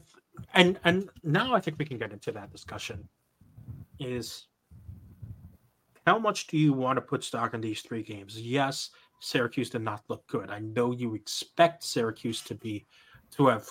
[0.55, 3.07] and and now I think we can get into that discussion.
[3.99, 4.47] Is
[6.07, 8.41] how much do you want to put stock in these three games?
[8.41, 8.91] Yes,
[9.21, 10.51] Syracuse did not look good.
[10.51, 12.87] I know you expect Syracuse to be
[13.33, 13.69] to have.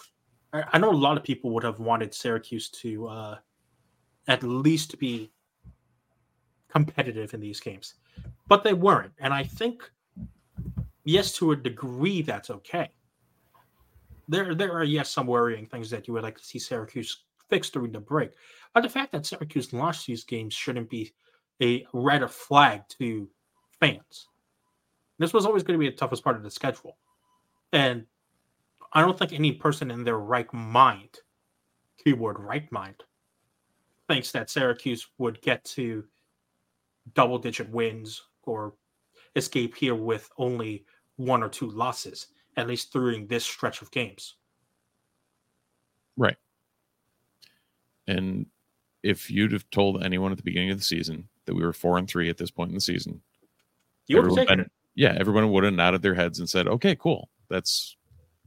[0.54, 3.38] I know a lot of people would have wanted Syracuse to uh,
[4.28, 5.32] at least be
[6.70, 7.96] competitive in these games,
[8.48, 9.12] but they weren't.
[9.20, 9.90] And I think,
[11.04, 12.90] yes, to a degree, that's okay
[14.30, 17.70] there there are yes some worrying things that you would like to see Syracuse fix
[17.70, 18.32] during the break.
[18.74, 21.12] But the fact that Syracuse lost these games shouldn't be
[21.62, 23.28] a red flag to
[23.80, 24.28] fans.
[25.20, 26.98] This was always going to be the toughest part of the schedule.
[27.74, 28.06] And
[28.94, 31.20] I don't think any person in their right mind,
[32.04, 33.04] keyword right mind,
[34.08, 36.06] thinks that Syracuse would get to
[37.14, 38.74] double digit wins or
[39.36, 40.86] escape here with only
[41.18, 44.36] one or two losses, at least during this stretch of games.
[46.18, 46.38] Right.
[48.08, 48.48] And
[49.04, 51.98] if you'd have told anyone at the beginning of the season that we were four
[51.98, 53.22] and three at this point in the season,
[54.08, 54.72] You would have taken been- it.
[55.00, 57.30] Yeah, everyone would have nodded their heads and said, "Okay, cool.
[57.50, 57.96] That's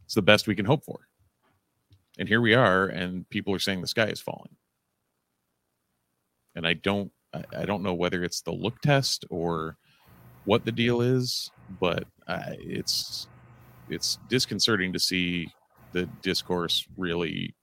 [0.04, 1.08] it's the best we can hope for."
[2.18, 4.54] And here we are, and people are saying the sky is falling.
[6.54, 7.10] And I don't,
[7.56, 9.78] I, don't know whether it's the look test or
[10.44, 11.50] what the deal is,
[11.80, 13.28] but uh, it's
[13.88, 15.48] it's disconcerting to see
[15.92, 17.54] the discourse really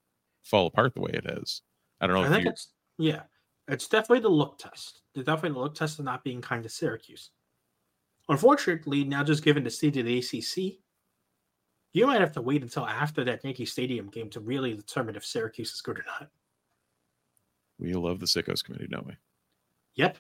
[0.41, 1.61] fall apart the way it has.
[2.01, 2.23] I don't know.
[2.23, 3.21] I if think you, it's yeah,
[3.67, 5.03] it's definitely the look test.
[5.13, 7.29] It's definitely the look test of not being kind to Syracuse.
[8.29, 10.77] Unfortunately, now just given the state of the ACC,
[11.93, 15.25] you might have to wait until after that Yankee Stadium game to really determine if
[15.25, 16.29] Syracuse is good or not.
[17.79, 19.13] we love the sickos committee, don't we?
[19.95, 20.17] Yep.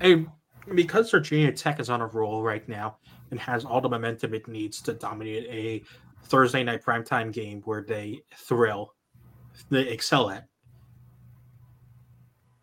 [0.00, 0.28] And
[0.74, 2.98] because Virginia Tech is on a roll right now
[3.30, 5.82] and has all the momentum it needs to dominate a
[6.24, 8.94] Thursday night primetime game where they thrill,
[9.70, 10.46] they excel at,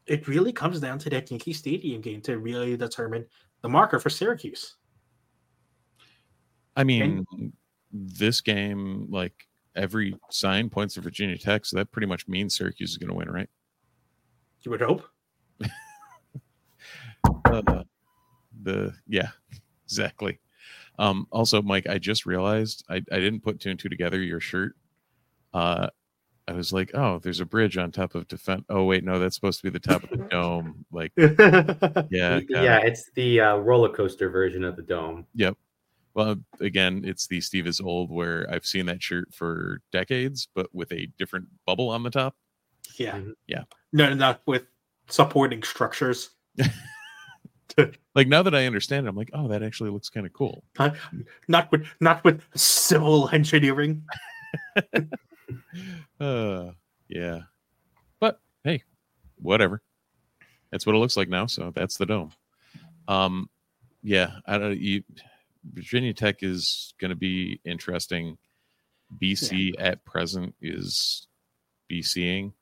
[0.08, 3.26] it really comes down to that Yankee Stadium game to really determine
[3.62, 4.76] the marker for Syracuse.
[6.76, 7.26] I mean,
[7.92, 12.92] this game, like every sign points to Virginia Tech, so that pretty much means Syracuse
[12.92, 13.50] is going to win, right?
[14.62, 15.04] You would hope.
[17.46, 17.84] Uh,
[18.64, 19.30] the yeah,
[19.86, 20.40] exactly.
[21.00, 24.22] Um, also, Mike, I just realized I, I didn't put two and two together.
[24.22, 24.76] Your shirt.
[25.54, 25.88] Uh,
[26.48, 28.64] I was like, oh, there's a bridge on top of defense.
[28.70, 30.86] Oh wait, no, that's supposed to be the top of the dome.
[30.92, 32.88] Like, yeah, yeah, got it.
[32.90, 35.26] it's the uh, roller coaster version of the dome.
[35.36, 35.58] Yep.
[36.14, 40.68] Well, again, it's the Steve is old where I've seen that shirt for decades, but
[40.74, 42.36] with a different bubble on the top.
[42.98, 43.16] yeah.
[43.18, 43.34] Mhm.
[43.48, 43.64] Yeah.
[43.92, 44.64] No, not with
[45.08, 46.30] supporting structures.
[48.14, 50.64] Like now that I understand it, I'm like, oh, that actually looks kind of cool.
[51.50, 54.02] Not with not with civil engineering.
[56.20, 56.72] Uh,
[57.10, 57.42] yeah.
[58.20, 58.84] But hey,
[59.36, 59.82] whatever.
[60.72, 61.46] That's what it looks like now.
[61.46, 62.32] So that's the dome.
[63.08, 63.50] Um,
[64.02, 64.80] yeah, I don't.
[64.80, 65.04] You,
[65.74, 68.38] Virginia Tech is going to be interesting.
[69.22, 71.28] BC at present is
[71.92, 72.54] BCing,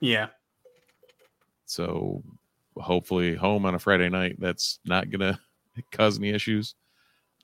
[0.00, 0.28] Yeah.
[1.66, 2.22] so
[2.76, 4.36] hopefully home on a Friday night.
[4.38, 5.20] That's not going
[5.76, 6.74] to cause any issues.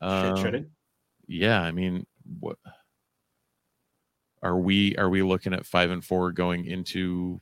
[0.03, 0.71] Should, should Um, it?
[1.27, 2.07] yeah i mean
[2.41, 2.57] what
[4.43, 7.41] are we are we looking at five and four going into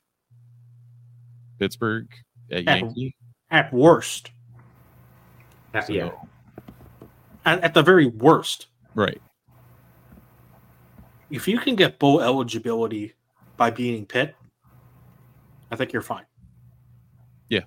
[1.58, 2.08] pittsburgh
[2.50, 3.16] at At- yankee
[3.50, 4.30] At worst.
[5.74, 6.10] Uh, yeah,
[7.44, 8.68] At, at the very worst.
[8.94, 9.20] right
[11.30, 13.12] If you can get bowl eligibility
[13.56, 14.34] by beating Pitt,
[15.70, 16.24] I think you're fine.
[17.50, 17.64] Yeah.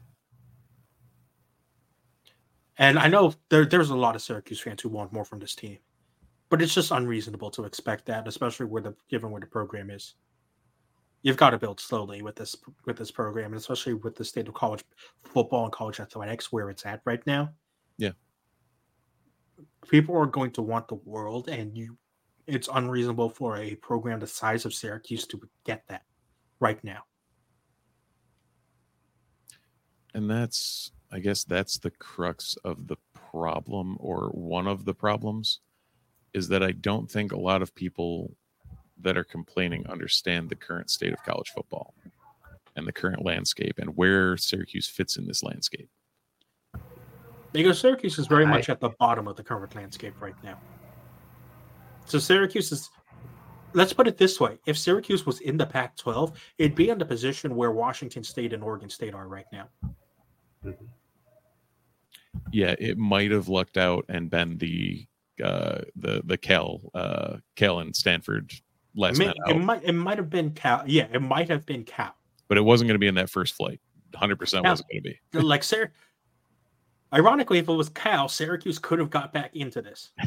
[2.78, 5.54] And I know there, there's a lot of Syracuse fans who want more from this
[5.54, 5.78] team,
[6.52, 10.16] but it's just unreasonable to expect that, especially where the given where the program is.
[11.24, 14.48] You've got to build slowly with this with this program, and especially with the state
[14.48, 14.84] of college
[15.24, 17.50] football and college athletics where it's at right now.
[17.98, 18.12] Yeah.
[19.88, 21.98] people are going to want the world, and you,
[22.48, 26.04] it's unreasonable for a program the size of Syracuse to get that
[26.60, 27.04] right now.
[30.14, 35.60] and that's i guess that's the crux of the problem or one of the problems
[36.34, 38.36] is that i don't think a lot of people
[39.00, 41.94] that are complaining understand the current state of college football
[42.76, 45.90] and the current landscape and where syracuse fits in this landscape
[47.54, 50.58] Because Syracuse is very I- much at the bottom of the current landscape right now.
[52.06, 52.90] So Syracuse is
[53.74, 54.58] let's put it this way.
[54.66, 58.54] If Syracuse was in the Pac 12, it'd be in the position where Washington State
[58.54, 59.68] and Oregon State are right now.
[62.54, 65.06] yeah, it might have lucked out and been the
[65.42, 68.62] uh the the Cal uh Cal and Stanford It,
[68.96, 70.84] last may, night it might it might have been Cal.
[70.86, 72.16] Yeah, it might have been Cal.
[72.48, 73.80] but it wasn't going to be in that first flight.
[74.14, 75.40] 100% wasn't going to be.
[75.40, 75.92] like Sar-
[77.14, 80.12] Ironically, if it was Cal, Syracuse could have got back into this.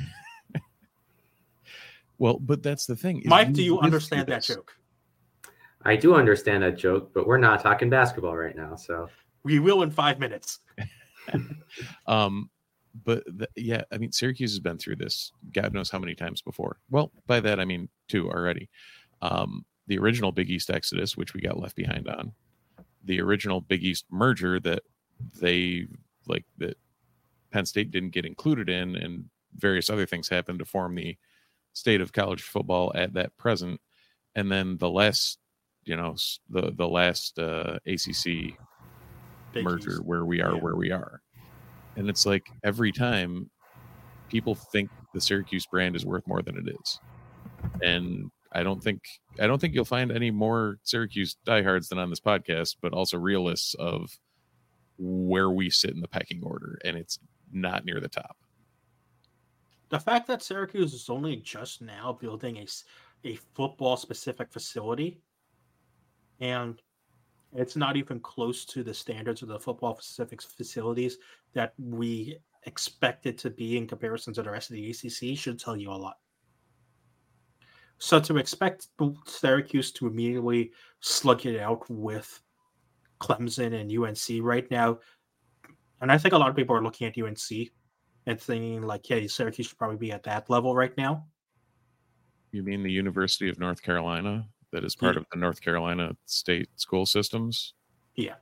[2.18, 3.20] Well, but that's the thing.
[3.22, 4.72] is Mike, do you understand that joke?
[5.82, 8.76] I do understand that joke, but we're not talking basketball right now.
[8.76, 9.08] So
[9.42, 10.60] We will in five minutes.
[12.06, 12.50] Um,
[13.05, 15.32] but the, yeah, I mean, Syracuse has been through this.
[15.53, 16.78] God knows how many times before.
[16.90, 18.68] Well, by that I mean two already.
[19.22, 22.32] Um, the original Big East Exodus, which we got left behind on,
[23.05, 24.82] the original Big East merger that
[25.40, 25.86] they
[26.26, 26.78] like that
[27.51, 29.26] Penn State didn't get included in, and
[29.57, 31.16] various other things happened to form the
[31.72, 33.80] state of college football at that present.
[34.34, 35.38] And then the last
[35.84, 36.16] you know
[36.49, 38.57] the the last uh, ACC
[39.53, 40.05] Big merger East.
[40.05, 40.61] where we are Yeah.
[40.61, 41.20] where we are,
[41.97, 43.51] and it's like every time
[44.28, 47.01] people think the Syracuse brand is worth more than it is,
[47.82, 49.03] and I don't think
[49.40, 53.18] I don't think you'll find any more Syracuse diehards than on this podcast, but also
[53.18, 54.11] realists of
[54.99, 57.18] where we sit in the pecking order, and it's
[57.53, 58.36] not near the top.
[59.90, 62.66] the fact that Syracuse is only just now building a
[63.26, 65.22] a football specific facility
[66.40, 66.82] and
[67.55, 71.18] it's not even close to the standards of the football specific facilities
[71.52, 75.59] that we expect it to be in comparison to the rest of the ACC should
[75.59, 76.16] tell you a lot.
[77.98, 78.88] So to expect
[79.26, 82.40] Syracuse to immediately slug it out with
[83.20, 84.98] Clemson and UNC right now,
[86.00, 87.70] and I think a lot of people are looking at UNC
[88.26, 91.26] and thinking like, yeah, Syracuse should probably be at that level right now.
[92.52, 95.20] You mean the University of North Carolina that is part Yeah.
[95.20, 97.75] of the North Carolina state school systems?
[98.16, 98.35] Yeah.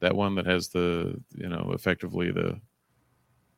[0.00, 2.60] That one that has the, you know, effectively the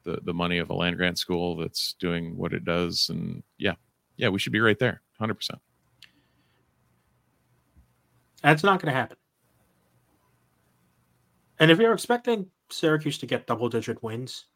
[0.05, 3.74] the the money of a land grant school that's doing what it does and yeah.
[4.16, 5.03] Yeah, we should be right there.
[5.20, 5.59] 100%.
[8.43, 9.16] That's not going to happen.
[11.59, 14.47] And if you're expecting Syracuse to get double digit wins,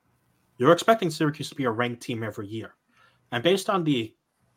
[0.59, 2.75] you're expecting Syracuse to be a ranked team every year.
[3.33, 4.15] And based on the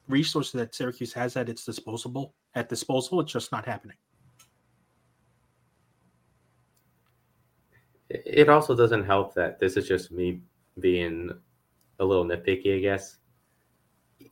[0.08, 3.97] resources that Syracuse has at its disposable at disposal, it's just not happening.
[8.10, 10.41] It also doesn't help that this is just me
[10.80, 11.32] being
[11.99, 13.18] a little nitpicky, I guess.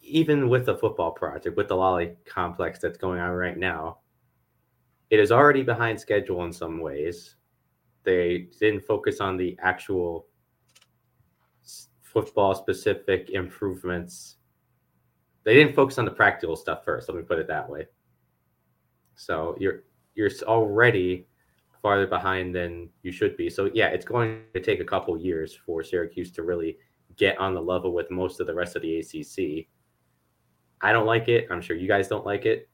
[0.01, 3.99] Even with the football project, with the Lally complex that's going on right now,
[5.09, 7.35] it is already behind schedule in some ways.
[8.03, 10.27] They didn't focus on the actual
[12.01, 14.37] football specific improvements.
[15.43, 17.87] They didn't focus on the practical stuff first, let me put it that way.
[19.15, 19.83] So you're
[20.15, 21.27] you're already
[21.81, 23.49] farther behind than you should be.
[23.49, 26.77] So yeah, it's going to take a couple years for Syracuse to really
[27.15, 29.67] get on the level with most of the rest of the ACC.
[30.81, 31.47] I don't like it.
[31.51, 32.69] I'm sure you guys don't like it,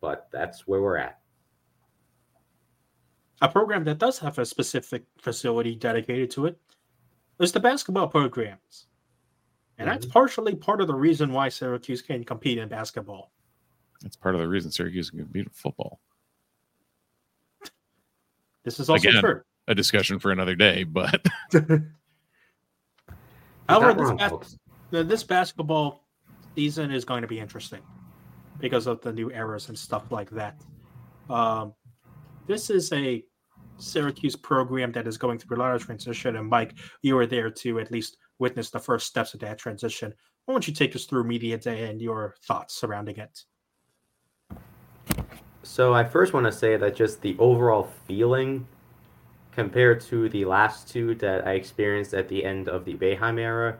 [0.00, 1.20] but that's where we're at.
[3.42, 6.58] A program that does have a specific facility dedicated to it
[7.38, 8.86] is the basketball programs.
[9.78, 10.12] And that's mm-hmm.
[10.12, 13.30] partially part of the reason why Syracuse can compete in basketball.
[14.02, 16.00] That's part of the reason Syracuse can beat football.
[18.64, 19.42] This is also Again, true.
[19.68, 21.24] A discussion for another day, but
[23.68, 24.58] However, this, wrong, bas-
[24.90, 26.04] this basketball
[26.54, 27.82] season is going to be interesting
[28.58, 30.62] because of the new eras and stuff like that.
[31.28, 31.74] Um,
[32.46, 33.24] this is a
[33.78, 37.50] Syracuse program that is going through a lot of transition, and Mike, you were there
[37.50, 40.14] to at least witness the first steps of that transition.
[40.44, 43.44] Why don't you take us through media day and your thoughts surrounding it?
[45.66, 48.68] So I first want to say that just the overall feeling
[49.50, 53.76] compared to the last two that I experienced at the end of the Boeheim era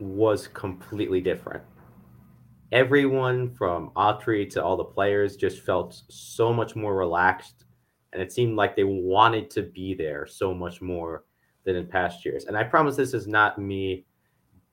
[0.00, 1.62] was completely different.
[2.72, 7.66] Everyone from Autry to all the players just felt so much more relaxed
[8.12, 11.24] and it seemed like they wanted to be there so much more
[11.64, 12.46] than in past years.
[12.46, 14.06] And I promise this is not me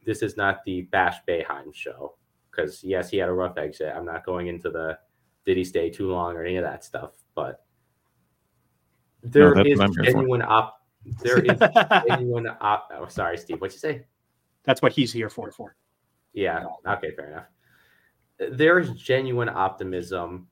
[0.03, 2.15] this is not the Bash Boeheim show
[2.49, 3.93] because yes, he had a rough exit.
[3.95, 4.97] I'm not going into the
[5.47, 7.13] did he stay too long or any of that stuff.
[7.33, 7.63] But
[9.23, 10.11] there that's is what I'm here for.
[10.11, 10.81] genuine op.
[11.23, 11.57] There is
[12.07, 12.91] genuine op.
[12.93, 13.59] Oh, sorry, Steve.
[13.61, 14.05] What'd you say?
[14.65, 15.49] That's what he's here for.
[15.51, 15.77] For
[16.33, 16.65] Yeah.
[16.85, 17.11] Okay.
[17.15, 17.45] Fair enough.
[18.57, 20.47] There is genuine optimism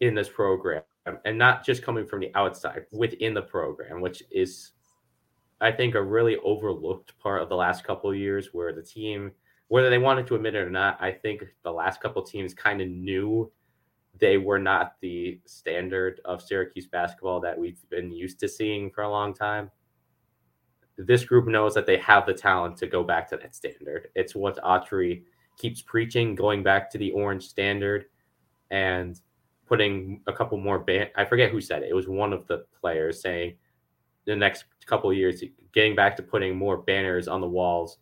[0.00, 0.82] in this program,
[1.26, 4.72] and not just coming from the outside, within the program, which is,
[5.60, 9.32] I think, a really overlooked part of the last couple of years, where the team,
[9.68, 12.54] whether they wanted to admit it or not, I think the last couple of teams
[12.54, 13.52] kind of knew
[14.18, 19.02] they were not the standard of Syracuse basketball that we've been used to seeing for
[19.02, 19.70] a long time.
[20.96, 24.08] This group knows that they have the talent to go back to that standard.
[24.14, 25.22] It's what Autry
[25.58, 28.06] keeps preaching, going back to the orange standard
[28.70, 29.20] and
[29.66, 31.90] putting a couple more ban I forget who said it.
[31.90, 33.54] It was one of the players saying
[34.26, 35.42] the next couple years
[35.72, 37.98] getting back to putting more banners on the walls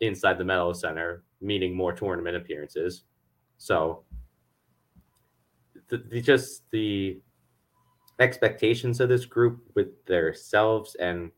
[0.00, 3.04] inside the Melo Center, meaning more tournament appearances.
[3.56, 4.04] So
[5.96, 7.20] the, the just the
[8.20, 11.30] expectations of this group with themselves and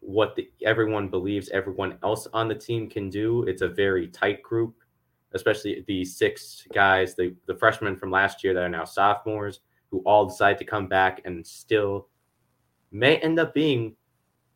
[0.00, 3.44] what the, everyone believes everyone else on the team can do.
[3.44, 4.74] It's a very tight group,
[5.32, 9.60] especially the six guys, the, the freshmen from last year that are now sophomores,
[9.90, 12.08] who all decide to come back and still
[12.90, 13.96] may end up being,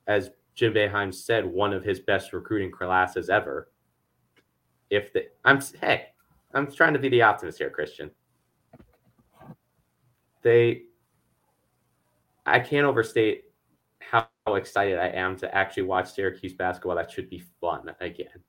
[0.06, 3.70] as Jim Boeheim said, one of his best recruiting classes ever.
[4.90, 6.06] If the I'm hey,
[6.54, 8.10] I'm trying to be the optimist here, Christian.
[10.48, 10.84] They
[12.46, 13.44] I can't overstate
[14.00, 16.96] how excited I am to actually watch Syracuse basketball.
[16.96, 18.40] That should be fun again.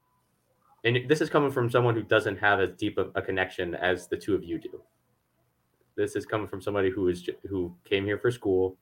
[0.86, 4.16] And this is coming from someone who doesn't have as deep a connection as the
[4.16, 4.82] two of you do.
[5.98, 8.78] This is coming from somebody who is who came here for school,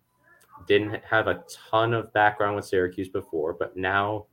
[0.67, 4.27] didn't have a ton of background with Syracuse before, but now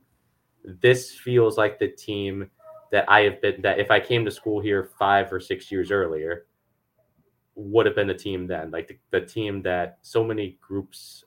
[0.63, 2.51] this feels like the team
[2.91, 5.89] that I have been that if I came to school here five or six years
[5.89, 6.45] earlier,
[7.55, 8.71] would have been the team then.
[8.71, 11.23] Like the, the team that so many groups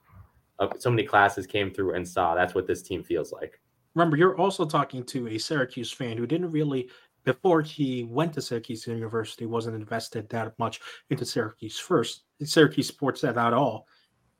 [0.58, 2.34] of so many classes came through and saw.
[2.34, 3.60] That's what this team feels like.
[3.94, 6.88] Remember, you're also talking to a Syracuse fan who didn't really
[7.24, 13.24] before he went to Syracuse University wasn't invested that much into Syracuse first Syracuse sports
[13.24, 13.86] at all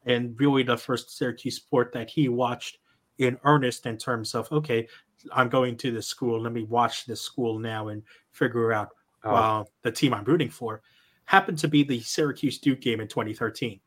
[0.06, 2.78] and really the first Syracuse sport that he watched
[3.18, 4.88] in earnest in terms of okay
[5.32, 8.88] I'm going to this school let me watch this school now and figure out
[9.24, 9.34] oh.
[9.34, 10.80] uh, the team I'm rooting for
[11.28, 13.80] happened to be the Syracuse Duke game in 2013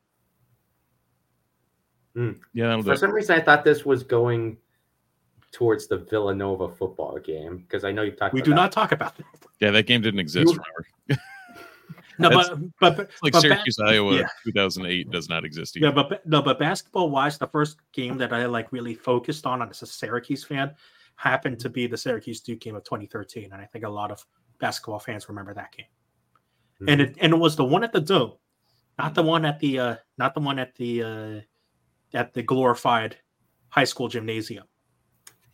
[2.15, 2.39] mm.
[2.53, 4.57] yeah for some reason I thought this was going
[5.51, 8.33] towards the Villanova football game because I know you talked.
[8.33, 8.55] We do that.
[8.55, 9.25] not talk about that.
[9.59, 10.53] Yeah, that game didn't exist.
[10.53, 10.59] You,
[11.07, 11.23] remember?
[12.19, 14.27] no, but, but, but like but Syracuse, ba- Iowa, yeah.
[14.45, 15.77] 2008 does not exist.
[15.77, 15.87] Either.
[15.87, 19.61] Yeah, but no, but basketball wise, the first game that I like really focused on
[19.61, 20.73] as a Syracuse fan
[21.15, 24.25] happened to be the Syracuse Duke game of 2013, and I think a lot of
[24.59, 25.85] basketball fans remember that game.
[26.81, 26.89] Mm-hmm.
[26.89, 28.33] And it and it was the one at the Dome,
[28.97, 31.39] not the one at the uh, not the one at the uh,
[32.13, 33.17] at the glorified
[33.69, 34.65] high school gymnasium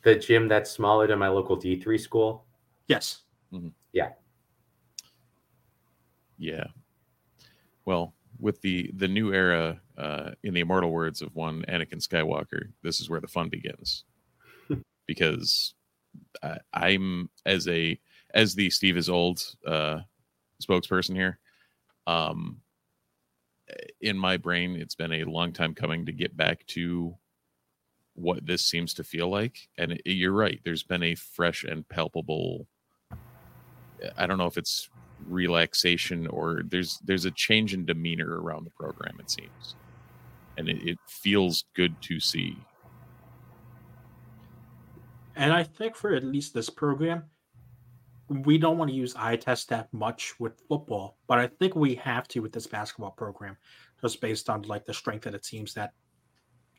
[0.07, 2.45] the gym that's smaller than my local D3 school.
[2.87, 3.23] Yes.
[3.53, 3.69] Mm-hmm.
[3.91, 4.11] Yeah.
[6.37, 6.67] Yeah.
[7.85, 12.69] Well, with the the new era, uh, in the immortal words of one Anakin Skywalker,
[12.83, 14.05] this is where the fun begins.
[15.07, 15.73] because
[16.41, 17.99] I, I'm as a
[18.33, 20.01] as the Steve is old uh,
[20.63, 21.39] spokesperson here.
[22.05, 22.61] Um,
[23.99, 27.15] in my brain, it's been a long time coming to get back to
[28.15, 29.69] what this seems to feel like.
[29.77, 30.59] And it, you're right.
[30.63, 32.67] There's been a fresh and palpable.
[34.17, 34.89] I don't know if it's
[35.27, 39.17] relaxation or there's there's a change in demeanor around the program.
[39.19, 39.75] It seems,
[40.57, 42.57] and it, it feels good to see.
[45.35, 47.25] And I think for at least this program,
[48.29, 51.95] we don't want to use eye test that much with football, but I think we
[51.95, 53.57] have to with this basketball program,
[54.01, 55.93] just based on like the strength of the teams that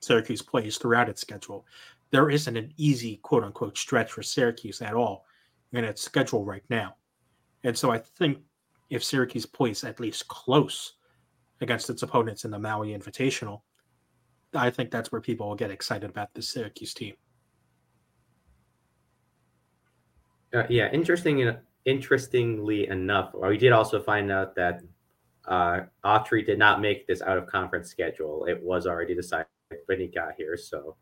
[0.01, 1.66] Syracuse plays throughout its schedule.
[2.11, 5.24] There isn't an easy quote unquote stretch for Syracuse at all
[5.72, 6.96] in its schedule right now.
[7.64, 8.38] And so I think
[8.90, 10.94] if Syracuse plays at least close
[11.61, 13.62] against its opponents in the Maui Invitational,
[14.55, 17.14] I think that's where people will get excited about the Syracuse team.
[20.55, 21.57] Uh, yeah, interesting.
[21.84, 24.82] Interestingly enough, we did also find out that
[25.46, 28.44] uh, Autry did not make this out of conference schedule.
[28.44, 29.46] It was already decided
[29.86, 30.57] when he got here.
[30.57, 30.96] So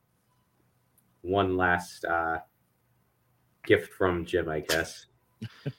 [1.22, 2.38] one last uh,
[3.66, 5.06] gift from Jim, I guess.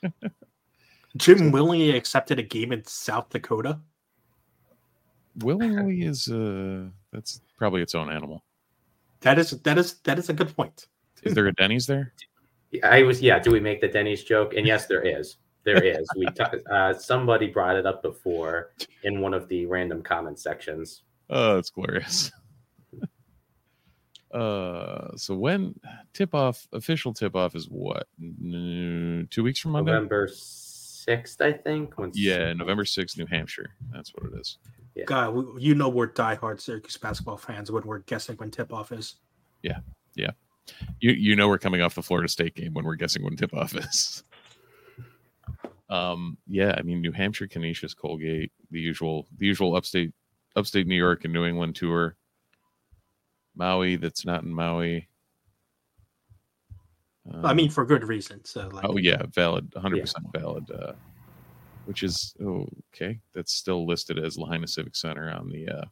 [1.17, 3.79] Jim willingly accepted a game in South Dakota.
[5.39, 8.43] Willingly is uh that's probably its own animal.
[9.21, 10.87] That is that is that is a good point.
[11.23, 12.13] Is there a Denny's there?
[12.83, 13.39] I was yeah.
[13.39, 14.53] Do we make the Denny's joke?
[14.55, 15.37] And yes, there is.
[15.63, 16.07] There is.
[16.17, 18.71] We t- uh, somebody brought it up before
[19.03, 21.03] in one of the random comment sections.
[21.29, 22.31] Oh, it's glorious.
[24.29, 25.73] Uh, so when
[26.13, 28.07] tip off, official tip off is what?
[28.19, 29.93] Two weeks from Monday?
[29.93, 31.97] November 6th, I think.
[31.97, 32.19] Once...
[32.19, 33.71] Yeah, November 6th, New Hampshire.
[33.91, 34.57] That's what it is.
[34.95, 35.05] Yeah.
[35.05, 38.91] God, we, you know we're diehard Syracuse basketball fans when we're guessing when tip off
[38.91, 39.15] is.
[39.63, 39.79] Yeah,
[40.15, 40.31] yeah.
[40.99, 43.53] You you know we're coming off the Florida State game when we're guessing when tip
[43.53, 44.23] off is.
[45.89, 50.11] Um, yeah, I mean New Hampshire, Canisius, Colgate, the usual the usual upstate
[50.57, 52.17] upstate New York and New England tour.
[53.55, 55.07] Maui that's not in Maui.
[57.33, 58.43] Um, I mean, for good reason.
[58.43, 60.03] So, like, oh yeah, valid, hundred yeah.
[60.03, 60.69] percent valid.
[60.69, 60.91] Uh,
[61.87, 63.19] which is oh, okay.
[63.33, 65.69] That's still listed as Lahaina Civic Center on the.
[65.69, 65.85] Uh,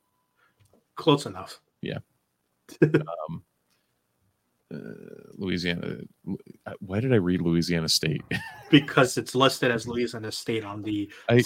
[0.96, 1.62] Close enough.
[1.82, 2.00] Yeah.
[2.82, 3.44] um,
[4.74, 4.78] uh,
[5.38, 5.98] Louisiana.
[6.66, 8.24] Uh, why did I read Louisiana State?
[8.72, 11.44] because it's listed as Louisiana State on the I,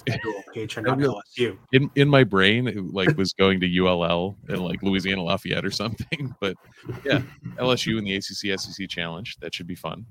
[0.54, 1.58] page and not LSU.
[1.74, 5.72] In in my brain, it like was going to ULL and like Louisiana Lafayette or
[5.72, 6.34] something.
[6.40, 6.56] But
[7.04, 7.22] yeah,
[7.58, 10.06] LSU in the ACC SEC Challenge that should be fun.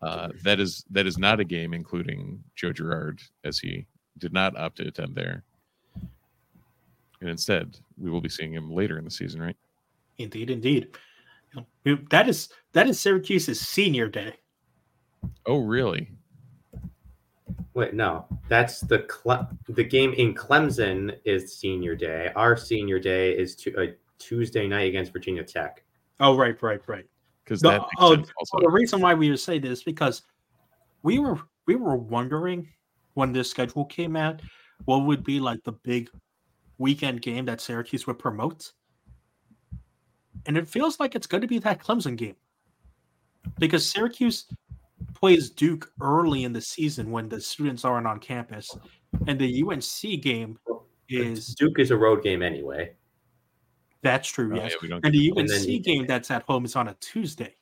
[0.00, 3.86] Uh, that is that is not a game including Joe Girard as he
[4.18, 5.42] did not opt to attend there.
[7.20, 9.56] And instead, we will be seeing him later in the season, right?
[10.18, 10.96] Indeed, indeed.
[12.10, 14.34] That is that is Syracuse's senior day.
[15.46, 16.10] Oh, really?
[17.74, 22.30] Wait, no, that's the Cle- the game in Clemson is senior day.
[22.36, 25.82] Our senior day is to, a uh, Tuesday night against Virginia Tech.
[26.20, 27.04] Oh, right, right, right.
[27.44, 28.56] Because No, that makes oh, sense also.
[28.58, 30.22] Well, the reason why we would say this because
[31.02, 32.68] we were we were wondering
[33.14, 34.40] when this schedule came out,
[34.84, 36.08] what would be like the big
[36.78, 38.72] weekend game that Syracuse would promote,
[40.46, 42.36] and it feels like it's going to be that Clemson game
[43.58, 44.46] because Syracuse
[45.14, 48.70] plays Duke early in the season when the students aren't on campus,
[49.26, 50.58] and the UNC game
[51.08, 52.92] is Duke is a road game anyway.
[54.02, 56.64] that's true, Oh, yes, yeah, and the And then UNC you- game that's at home
[56.64, 57.54] is on a Tuesday.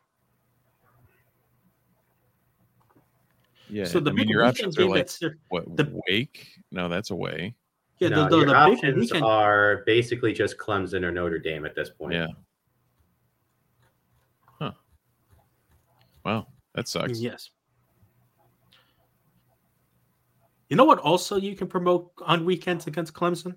[3.69, 3.85] yeah.
[3.85, 5.77] So the I mean, big your weekend options are game like that's what?
[5.77, 6.49] the- Wake?
[6.71, 7.55] No, that's away.
[7.99, 11.39] yeah, no, the, the, your the big options weekend are basically just Clemson or Notre
[11.39, 12.15] Dame at this point.
[12.15, 12.27] Yeah.
[16.25, 17.21] Wow, that sucks.
[17.21, 17.51] Yes.
[20.69, 21.01] You know what?
[21.01, 23.57] Also, you can promote on weekends against Clemson.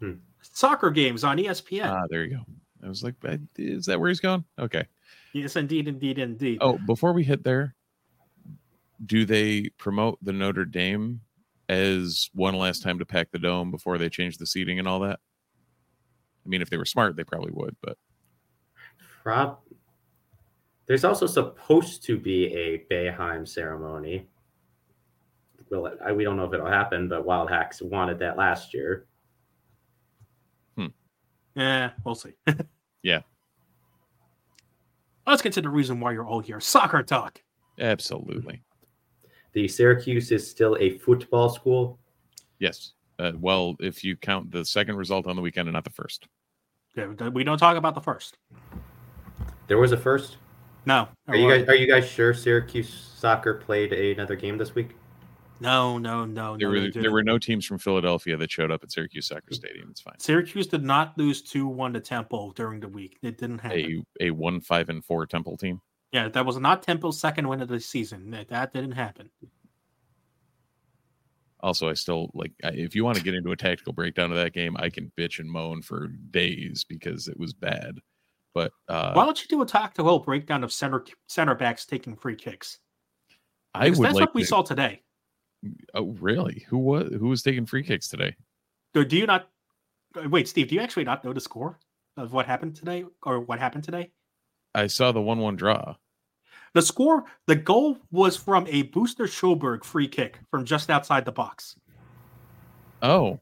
[0.00, 0.14] Hmm.
[0.42, 1.86] Soccer games on ESPN.
[1.86, 2.42] Ah, there you go.
[2.84, 3.14] I was like,
[3.56, 4.44] is that where he's going?
[4.58, 4.84] Okay.
[5.32, 6.58] yes, indeed, indeed, indeed.
[6.60, 7.74] Oh, before we hit there,
[9.06, 11.20] do they promote the Notre Dame
[11.68, 15.00] as one last time to pack the dome before they change the seating and all
[15.00, 15.20] that?
[16.44, 17.96] I mean, if they were smart, they probably would, but
[19.24, 19.58] Prob-
[20.86, 24.28] There's also supposed to be a Boeheim ceremony.
[25.70, 29.06] Will it, I, we don't know if it'll happen, but Wildhack's wanted that last year.
[31.56, 32.32] Yeah, we'll see.
[33.04, 33.20] Yeah.
[35.26, 36.58] Let's get to the reason why you're all here.
[36.58, 37.40] Soccer talk.
[37.78, 38.62] absolutely.
[39.52, 41.98] The Syracuse is still a football school.
[42.58, 42.94] Yes.
[43.18, 46.26] Uh, well, if you count the second result on the weekend and not the first.
[46.96, 48.38] Yeah, we don't talk about the first.
[49.66, 50.36] There was a first.
[50.86, 51.08] No.
[51.28, 54.90] Are you guys are you guys sure Syracuse soccer played another game this week?
[55.60, 56.82] No, no, no, There no.
[56.82, 59.88] were there were no teams from Philadelphia that showed up at Syracuse Soccer Stadium.
[59.90, 60.18] It's fine.
[60.18, 63.18] Syracuse did not lose 2 1 to Temple during the week.
[63.22, 64.04] It didn't happen.
[64.20, 65.80] A a one five and four Temple team.
[66.12, 68.30] Yeah, that was not Temple's second win of the season.
[68.30, 69.30] That, that didn't happen.
[71.60, 74.52] Also, I still like if you want to get into a tactical breakdown of that
[74.52, 78.00] game, I can bitch and moan for days because it was bad.
[78.54, 82.36] But uh, Why don't you do a tactical breakdown of center center backs taking free
[82.36, 82.78] kicks?
[83.74, 85.02] I Because would that's like what we to- saw today.
[85.94, 86.64] Oh, really?
[86.68, 88.36] Who was who was taking free kicks today?
[88.92, 89.48] Do do you not?
[90.26, 91.78] Wait, Steve, do you actually not know the score
[92.16, 94.12] of what happened today or what happened today?
[94.74, 95.96] I saw the one-one draw.
[96.74, 101.32] The score, the goal was from a Buster Sjoberg free kick from just outside the
[101.32, 101.76] box.
[103.02, 103.40] Oh,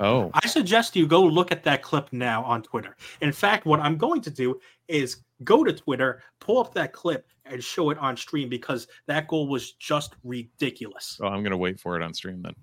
[0.00, 2.96] oh, I suggest you go look at that clip now on Twitter.
[3.20, 7.26] In fact, what I'm going to do is go to Twitter, pull up that clip,
[7.46, 11.18] and show it on stream because that goal was just ridiculous.
[11.22, 12.54] oh I'm gonna wait for it on stream then.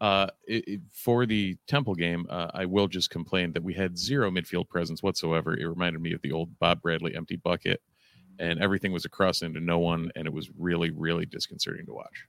[0.00, 3.96] Uh, it, it- for the Temple game, uh, I will just complain that we had
[3.96, 5.56] zero midfield presence whatsoever.
[5.56, 7.80] It reminded me of the old Bob Bradley empty bucket,
[8.38, 11.92] and everything was a cross into no one, and it was really, really disconcerting to
[11.92, 12.26] watch.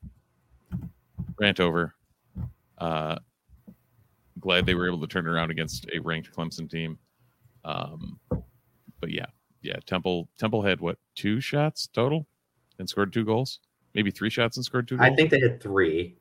[1.39, 1.95] Rant over.
[2.77, 3.17] Uh,
[4.39, 6.97] glad they were able to turn around against a ranked Clemson team.
[7.65, 8.19] Um,
[8.99, 9.27] but yeah,
[9.61, 12.25] yeah, Temple Temple had what two shots total
[12.79, 13.59] and scored two goals,
[13.93, 14.97] maybe three shots and scored two.
[14.97, 15.09] Goals?
[15.11, 16.15] I think they had three,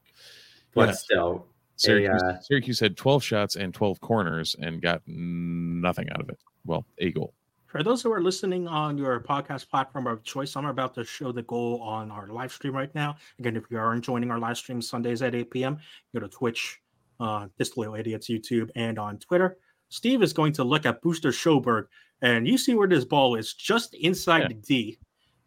[0.74, 0.92] but Yeah.
[0.94, 1.46] still,
[1.76, 6.38] Syracuse, uh, Syracuse had 12 shots and 12 corners and got nothing out of it.
[6.64, 7.34] Well, a goal.
[7.66, 11.32] For those who are listening on your podcast platform of choice, I'm about to show
[11.32, 13.16] the goal on our live stream right now.
[13.38, 15.78] Again, if you aren't joining our live stream Sundays at 8 p.m.,
[16.12, 16.81] go to Twitch,
[17.22, 19.56] uh, Disloyal Idiots YouTube, and on Twitter.
[19.88, 21.84] Steve is going to look at Buster Sjoberg,
[22.22, 24.48] and you see where this ball is just inside Yeah.
[24.48, 24.98] the D.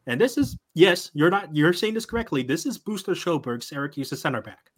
[0.08, 2.44] And this is yes, you're not you're saying this correctly.
[2.44, 4.72] This is Buster Sjoberg, Syracuse's center back.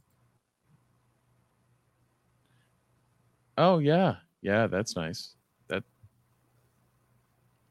[3.57, 5.33] Oh yeah, yeah, that's nice.
[5.67, 5.83] That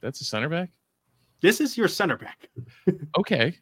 [0.01, 0.71] that's a center back.
[1.41, 2.49] This is your center back.
[3.19, 3.57] Okay.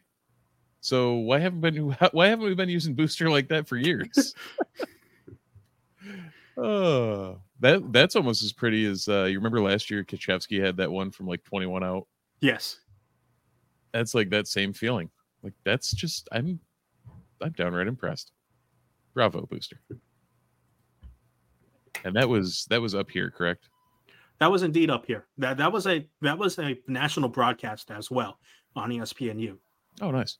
[0.81, 1.77] So why haven't been
[2.11, 4.33] why haven't we been using Buster like that for years?
[6.57, 10.03] oh, that that's almost as pretty as uh, you remember last year.
[10.03, 12.07] Kocevski had that one from like 21 out.
[12.41, 12.79] Yes.
[13.93, 15.09] That's like that same feeling.
[15.41, 16.59] Like that's just I'm
[17.41, 18.31] I'm downright impressed.
[19.13, 19.79] Bravo, Buster.
[22.03, 23.69] And that was that was up here, correct?
[24.39, 25.25] That was indeed up here.
[25.37, 28.37] That that was a that was a national broadcast as well
[28.75, 29.57] on ESPNU.
[30.01, 30.37] Oh, nice.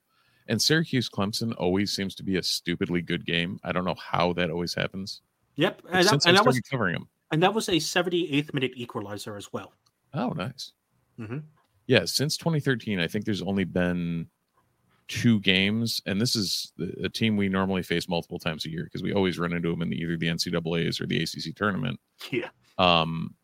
[0.47, 3.59] And Syracuse Clemson always seems to be a stupidly good game.
[3.63, 5.21] I don't know how that always happens.
[5.55, 7.07] Yep, and that, I and that was covering them.
[7.31, 9.73] and that was a 78th minute equalizer as well.
[10.13, 10.73] Oh, nice.
[11.19, 11.43] Mhm.
[11.87, 14.27] Yeah, since 2013, I think there's only been
[15.07, 19.03] two games, and this is a team we normally face multiple times a year because
[19.03, 21.99] we always run into them in the, either the NCAA's or the ACC tournament.
[22.31, 22.49] Yeah.
[22.77, 23.35] Um,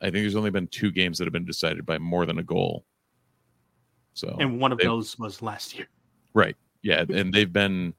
[0.00, 2.42] I think there's only been two games that have been decided by more than a
[2.44, 2.86] goal.
[4.14, 5.88] So And one of they- those was last year.
[6.32, 6.56] Right.
[6.82, 7.92] Yeah, and they've been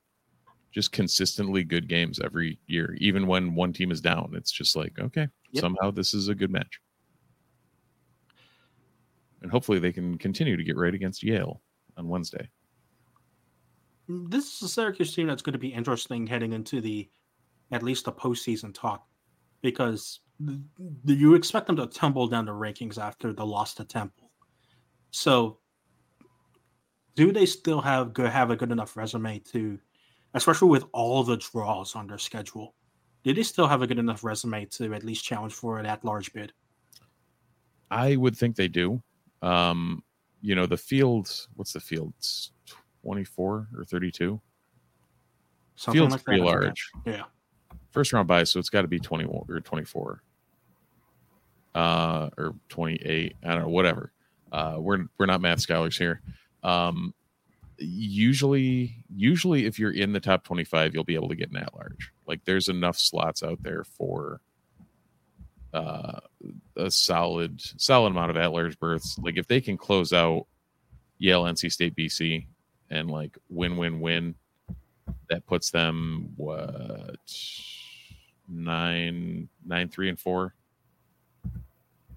[0.71, 4.31] just consistently good games every year, even when one team is down.
[4.35, 5.61] It's just like, okay, Yep.
[5.61, 6.79] somehow this is a good match.
[9.41, 11.61] And hopefully they can continue to get right against Yale
[11.97, 12.49] on Wednesday.
[14.07, 17.09] This is a Syracuse team that's going to be interesting heading into the
[17.71, 19.07] at least the postseason talk
[19.61, 20.59] because th-
[21.05, 24.31] you expect them to tumble down the rankings after the loss to Temple.
[25.11, 25.59] So,
[27.15, 29.79] do they still have good have a good enough resume to,
[30.33, 32.73] especially with all the draws on their schedule?
[33.23, 36.33] Do they still have a good enough resume to at least challenge for an at-large
[36.33, 36.53] bid?
[37.91, 39.01] I would think they do.
[39.41, 40.03] Um,
[40.41, 42.13] you know, the field, what's the field?
[43.03, 44.39] 24 or 32.
[45.75, 46.91] Something Field's like that, pretty large.
[47.05, 47.23] Yeah.
[47.91, 50.23] First round bye, so it's got to be 21 or 24.
[51.73, 53.35] Uh, or 28.
[53.43, 54.11] I don't know, whatever.
[54.51, 56.21] Uh, we're we're not math scholars here.
[56.63, 57.13] Um,
[57.81, 61.73] usually, usually if you're in the top 25, you'll be able to get an at
[61.73, 62.11] large.
[62.27, 64.41] Like there's enough slots out there for
[65.73, 66.19] uh,
[66.75, 69.17] a solid solid amount of at large berths.
[69.19, 70.47] Like if they can close out
[71.17, 72.47] Yale, NC State, BC,
[72.89, 74.35] and like win win win,
[75.29, 77.17] that puts them what
[78.49, 80.53] nine nine three and four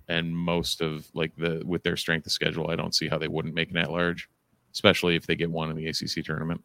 [0.08, 3.28] and most of like the with their strength of schedule i don't see how they
[3.28, 4.28] wouldn't make an at large
[4.74, 6.62] especially if they get one in the acc tournament.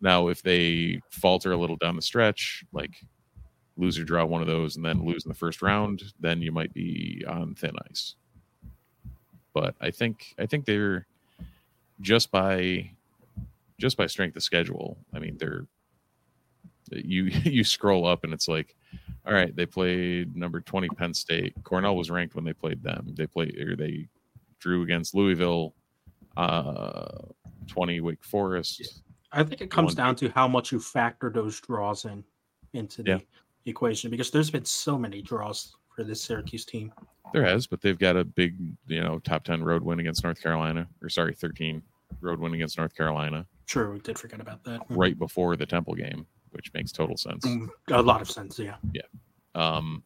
[0.00, 2.96] Now if they falter a little down the stretch like
[3.76, 6.50] lose or draw one of those and then lose in the first round then you
[6.50, 8.14] might be on thin ice.
[9.52, 11.06] But i think i think they're
[12.00, 12.90] just by
[13.78, 15.66] just by strength of schedule i mean they're
[16.92, 18.74] you you scroll up and it's like
[19.26, 21.54] all right they played number 20 penn state.
[21.64, 23.12] Cornell was ranked when they played them.
[23.16, 24.08] They played or they
[24.60, 25.74] drew against louisville
[26.36, 27.08] uh
[27.66, 31.60] 20 wake forest I think it comes One- down to how much you factor those
[31.60, 32.24] draws in
[32.74, 33.18] into the Yeah.
[33.64, 36.92] equation because there's been so many draws for this Syracuse team.
[37.32, 38.56] there has but they've got a big
[38.86, 41.82] you know top 10 road win against north carolina or sorry 13
[42.20, 44.80] road win against north carolina Sure, we did forget about that.
[44.90, 48.76] right before the temple game which makes total sense Mm, A lot of sense, yeah.
[48.92, 49.02] yeah.
[49.54, 50.02] Um,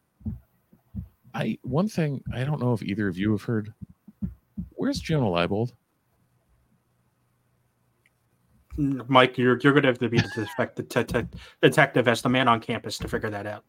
[1.35, 3.73] I one thing I don't know if either of you have heard.
[4.71, 5.73] Where's Jonah Leibold?
[8.70, 8.70] Mm,
[9.09, 12.23] Mike, you're you're going to have to be the detect- the te- te- detective as
[12.23, 13.65] the man on campus to figure that out.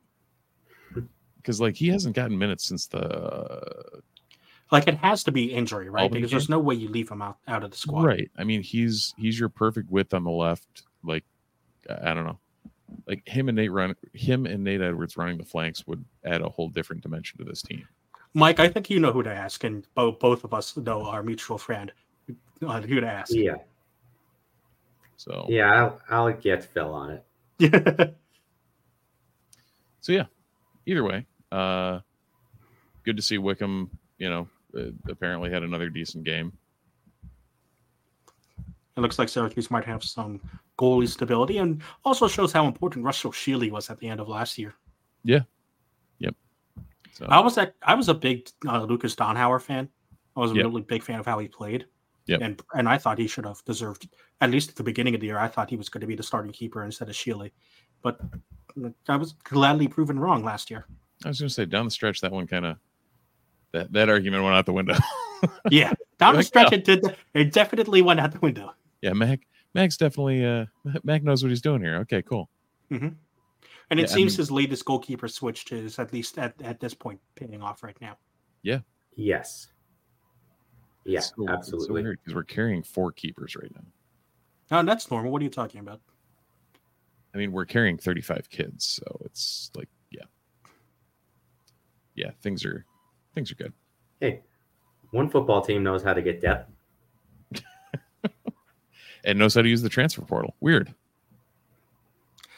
[1.38, 4.02] Because like he hasn't gotten minutes since the
[4.72, 6.04] Like it has to be injury, right?
[6.04, 8.04] Albany because there's no way you leave him out, out of the squad.
[8.06, 8.32] right.
[8.38, 10.84] I mean, he's he's your perfect width on the left.
[11.04, 11.26] Like
[11.90, 12.40] I I don't know,
[13.08, 16.50] like him and Nate run him and Nate Edwards running the flanks would add a
[16.50, 17.88] whole different dimension to this team.
[18.34, 21.22] Mike, I think you know who to ask, and both both of us know our
[21.22, 21.92] mutual friend
[22.66, 23.34] uh, who to ask.
[23.34, 23.56] Yeah,
[25.22, 27.24] So yeah, I'll, I'll get Phil on it.
[27.60, 28.06] Yeah.
[30.00, 30.26] so yeah.
[30.88, 32.00] Either way, uh,
[33.04, 33.92] good to see Wickham.
[34.18, 36.54] You know, uh, apparently had another decent game.
[38.98, 40.42] It looks like Syracuse might have some
[40.80, 44.58] goalie stability and also shows how important Russell Shealy was at the end of last
[44.58, 44.74] year.
[45.24, 45.42] Yeah.
[46.18, 46.34] Yep.
[47.14, 49.88] So I was at, I was a big uh, Lucas Donhauer fan.
[50.36, 50.66] I was a Yep.
[50.66, 51.86] really big fan of how he played.
[52.28, 52.42] Yep.
[52.42, 54.08] And and I thought he should have deserved
[54.42, 55.40] at least at the beginning of the year.
[55.40, 57.52] I thought he was going to be the starting keeper instead of Shealy,
[58.04, 58.20] but
[59.10, 60.86] I was gladly proven wrong last year.
[61.26, 62.78] I was going to say down the stretch that one kind of
[63.74, 64.96] that that argument went out the window.
[65.72, 67.04] Yeah, down the stretch, it did.
[67.34, 68.76] It definitely went out the window.
[69.02, 69.40] yeah, Mac
[69.74, 70.66] Mac's definitely uh
[71.04, 71.96] Mac knows what he's doing here.
[72.02, 72.48] Okay, cool.
[72.92, 73.16] And
[73.90, 76.94] it Yeah, I seems mean- his latest goalkeeper switch is at least at, at this
[76.94, 78.18] point paying off right now.
[78.62, 78.80] Yeah.
[79.16, 79.68] Yes.
[81.04, 82.04] Yeah, It's so- absolutely.
[82.04, 83.82] weird because we're carrying four keepers right now.
[84.70, 85.32] No, that's normal.
[85.32, 86.00] What are you talking about?
[87.34, 90.24] I mean, we're carrying 35 kids, so it's like, yeah,
[92.16, 92.86] yeah, things are
[93.34, 93.74] things are good.
[94.20, 94.42] hey,
[95.12, 96.70] one football team knows how to get depth.
[99.24, 100.56] And knows how to use the transfer portal.
[100.62, 100.96] Weird.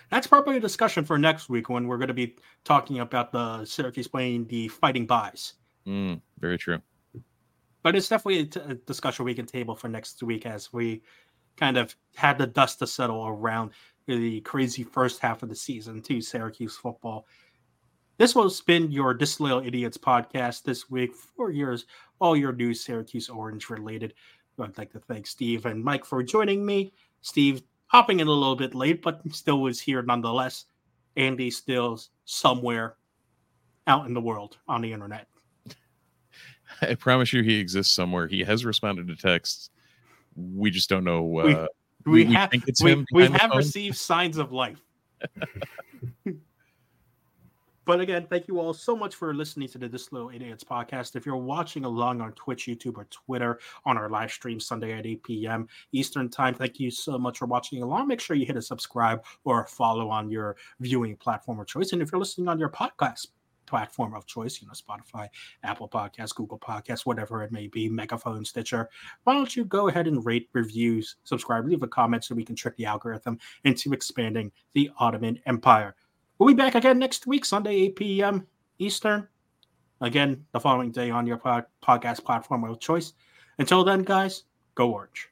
[0.10, 3.66] That's probably a discussion for next week when we're going to be talking about the
[3.66, 5.56] Syracuse playing the fighting buys.
[5.86, 6.80] Mm, very true.
[7.84, 11.02] But it's definitely a discussion we can table for next week as we
[11.58, 13.72] kind of had the dust to settle around
[14.08, 17.28] the crazy first half of the season to Syracuse football.
[18.18, 21.14] This will spin your Disloyal Idiots podcast this week.
[21.16, 21.86] for years,
[22.20, 24.14] all your new Syracuse Orange related.
[24.60, 26.94] I'd like to thank Steve and Mike for joining me.
[27.22, 30.66] Steve hopping in a little bit late, but still was here nonetheless.
[31.18, 32.96] Andy still somewhere
[33.88, 35.28] out in the world on the internet.
[36.82, 38.28] I promise you, he exists somewhere.
[38.28, 39.70] He has responded to texts.
[40.36, 41.24] We just don't know.
[41.24, 41.68] We- Uh,
[42.06, 44.82] We, we have think it's we, him we have received signs of life.
[47.86, 51.16] but again, thank you all so much for listening to the This Little Idiots podcast.
[51.16, 55.06] If you're watching along on Twitch, YouTube, or Twitter on our live stream Sunday at
[55.06, 55.68] 8 p.m.
[55.94, 58.08] Eastern Time, thank you so much for watching along.
[58.08, 61.94] Make sure you hit a subscribe or a follow on your viewing platform of choice.
[61.94, 63.28] And if you're listening on your podcast
[63.74, 65.28] platform of choice, you know, Spotify,
[65.64, 68.88] Apple Podcasts, Google Podcasts, whatever it may be, Megaphone, Stitcher,
[69.24, 72.56] why don't you go ahead and rate, reviews, subscribe, leave a comment so we can
[72.56, 75.96] trick the algorithm into expanding the Ottoman Empire.
[76.38, 78.48] We'll be back again next week, Sunday, 8 p.m.
[78.78, 79.28] Eastern.
[80.02, 83.14] Again, the following day on your pod- podcast platform of choice.
[83.58, 84.44] Until then, guys,
[84.76, 85.30] go orange.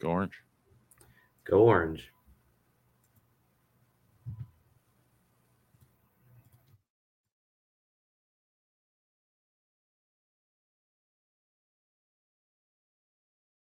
[0.00, 0.42] go orange.
[1.44, 2.10] Go Orange.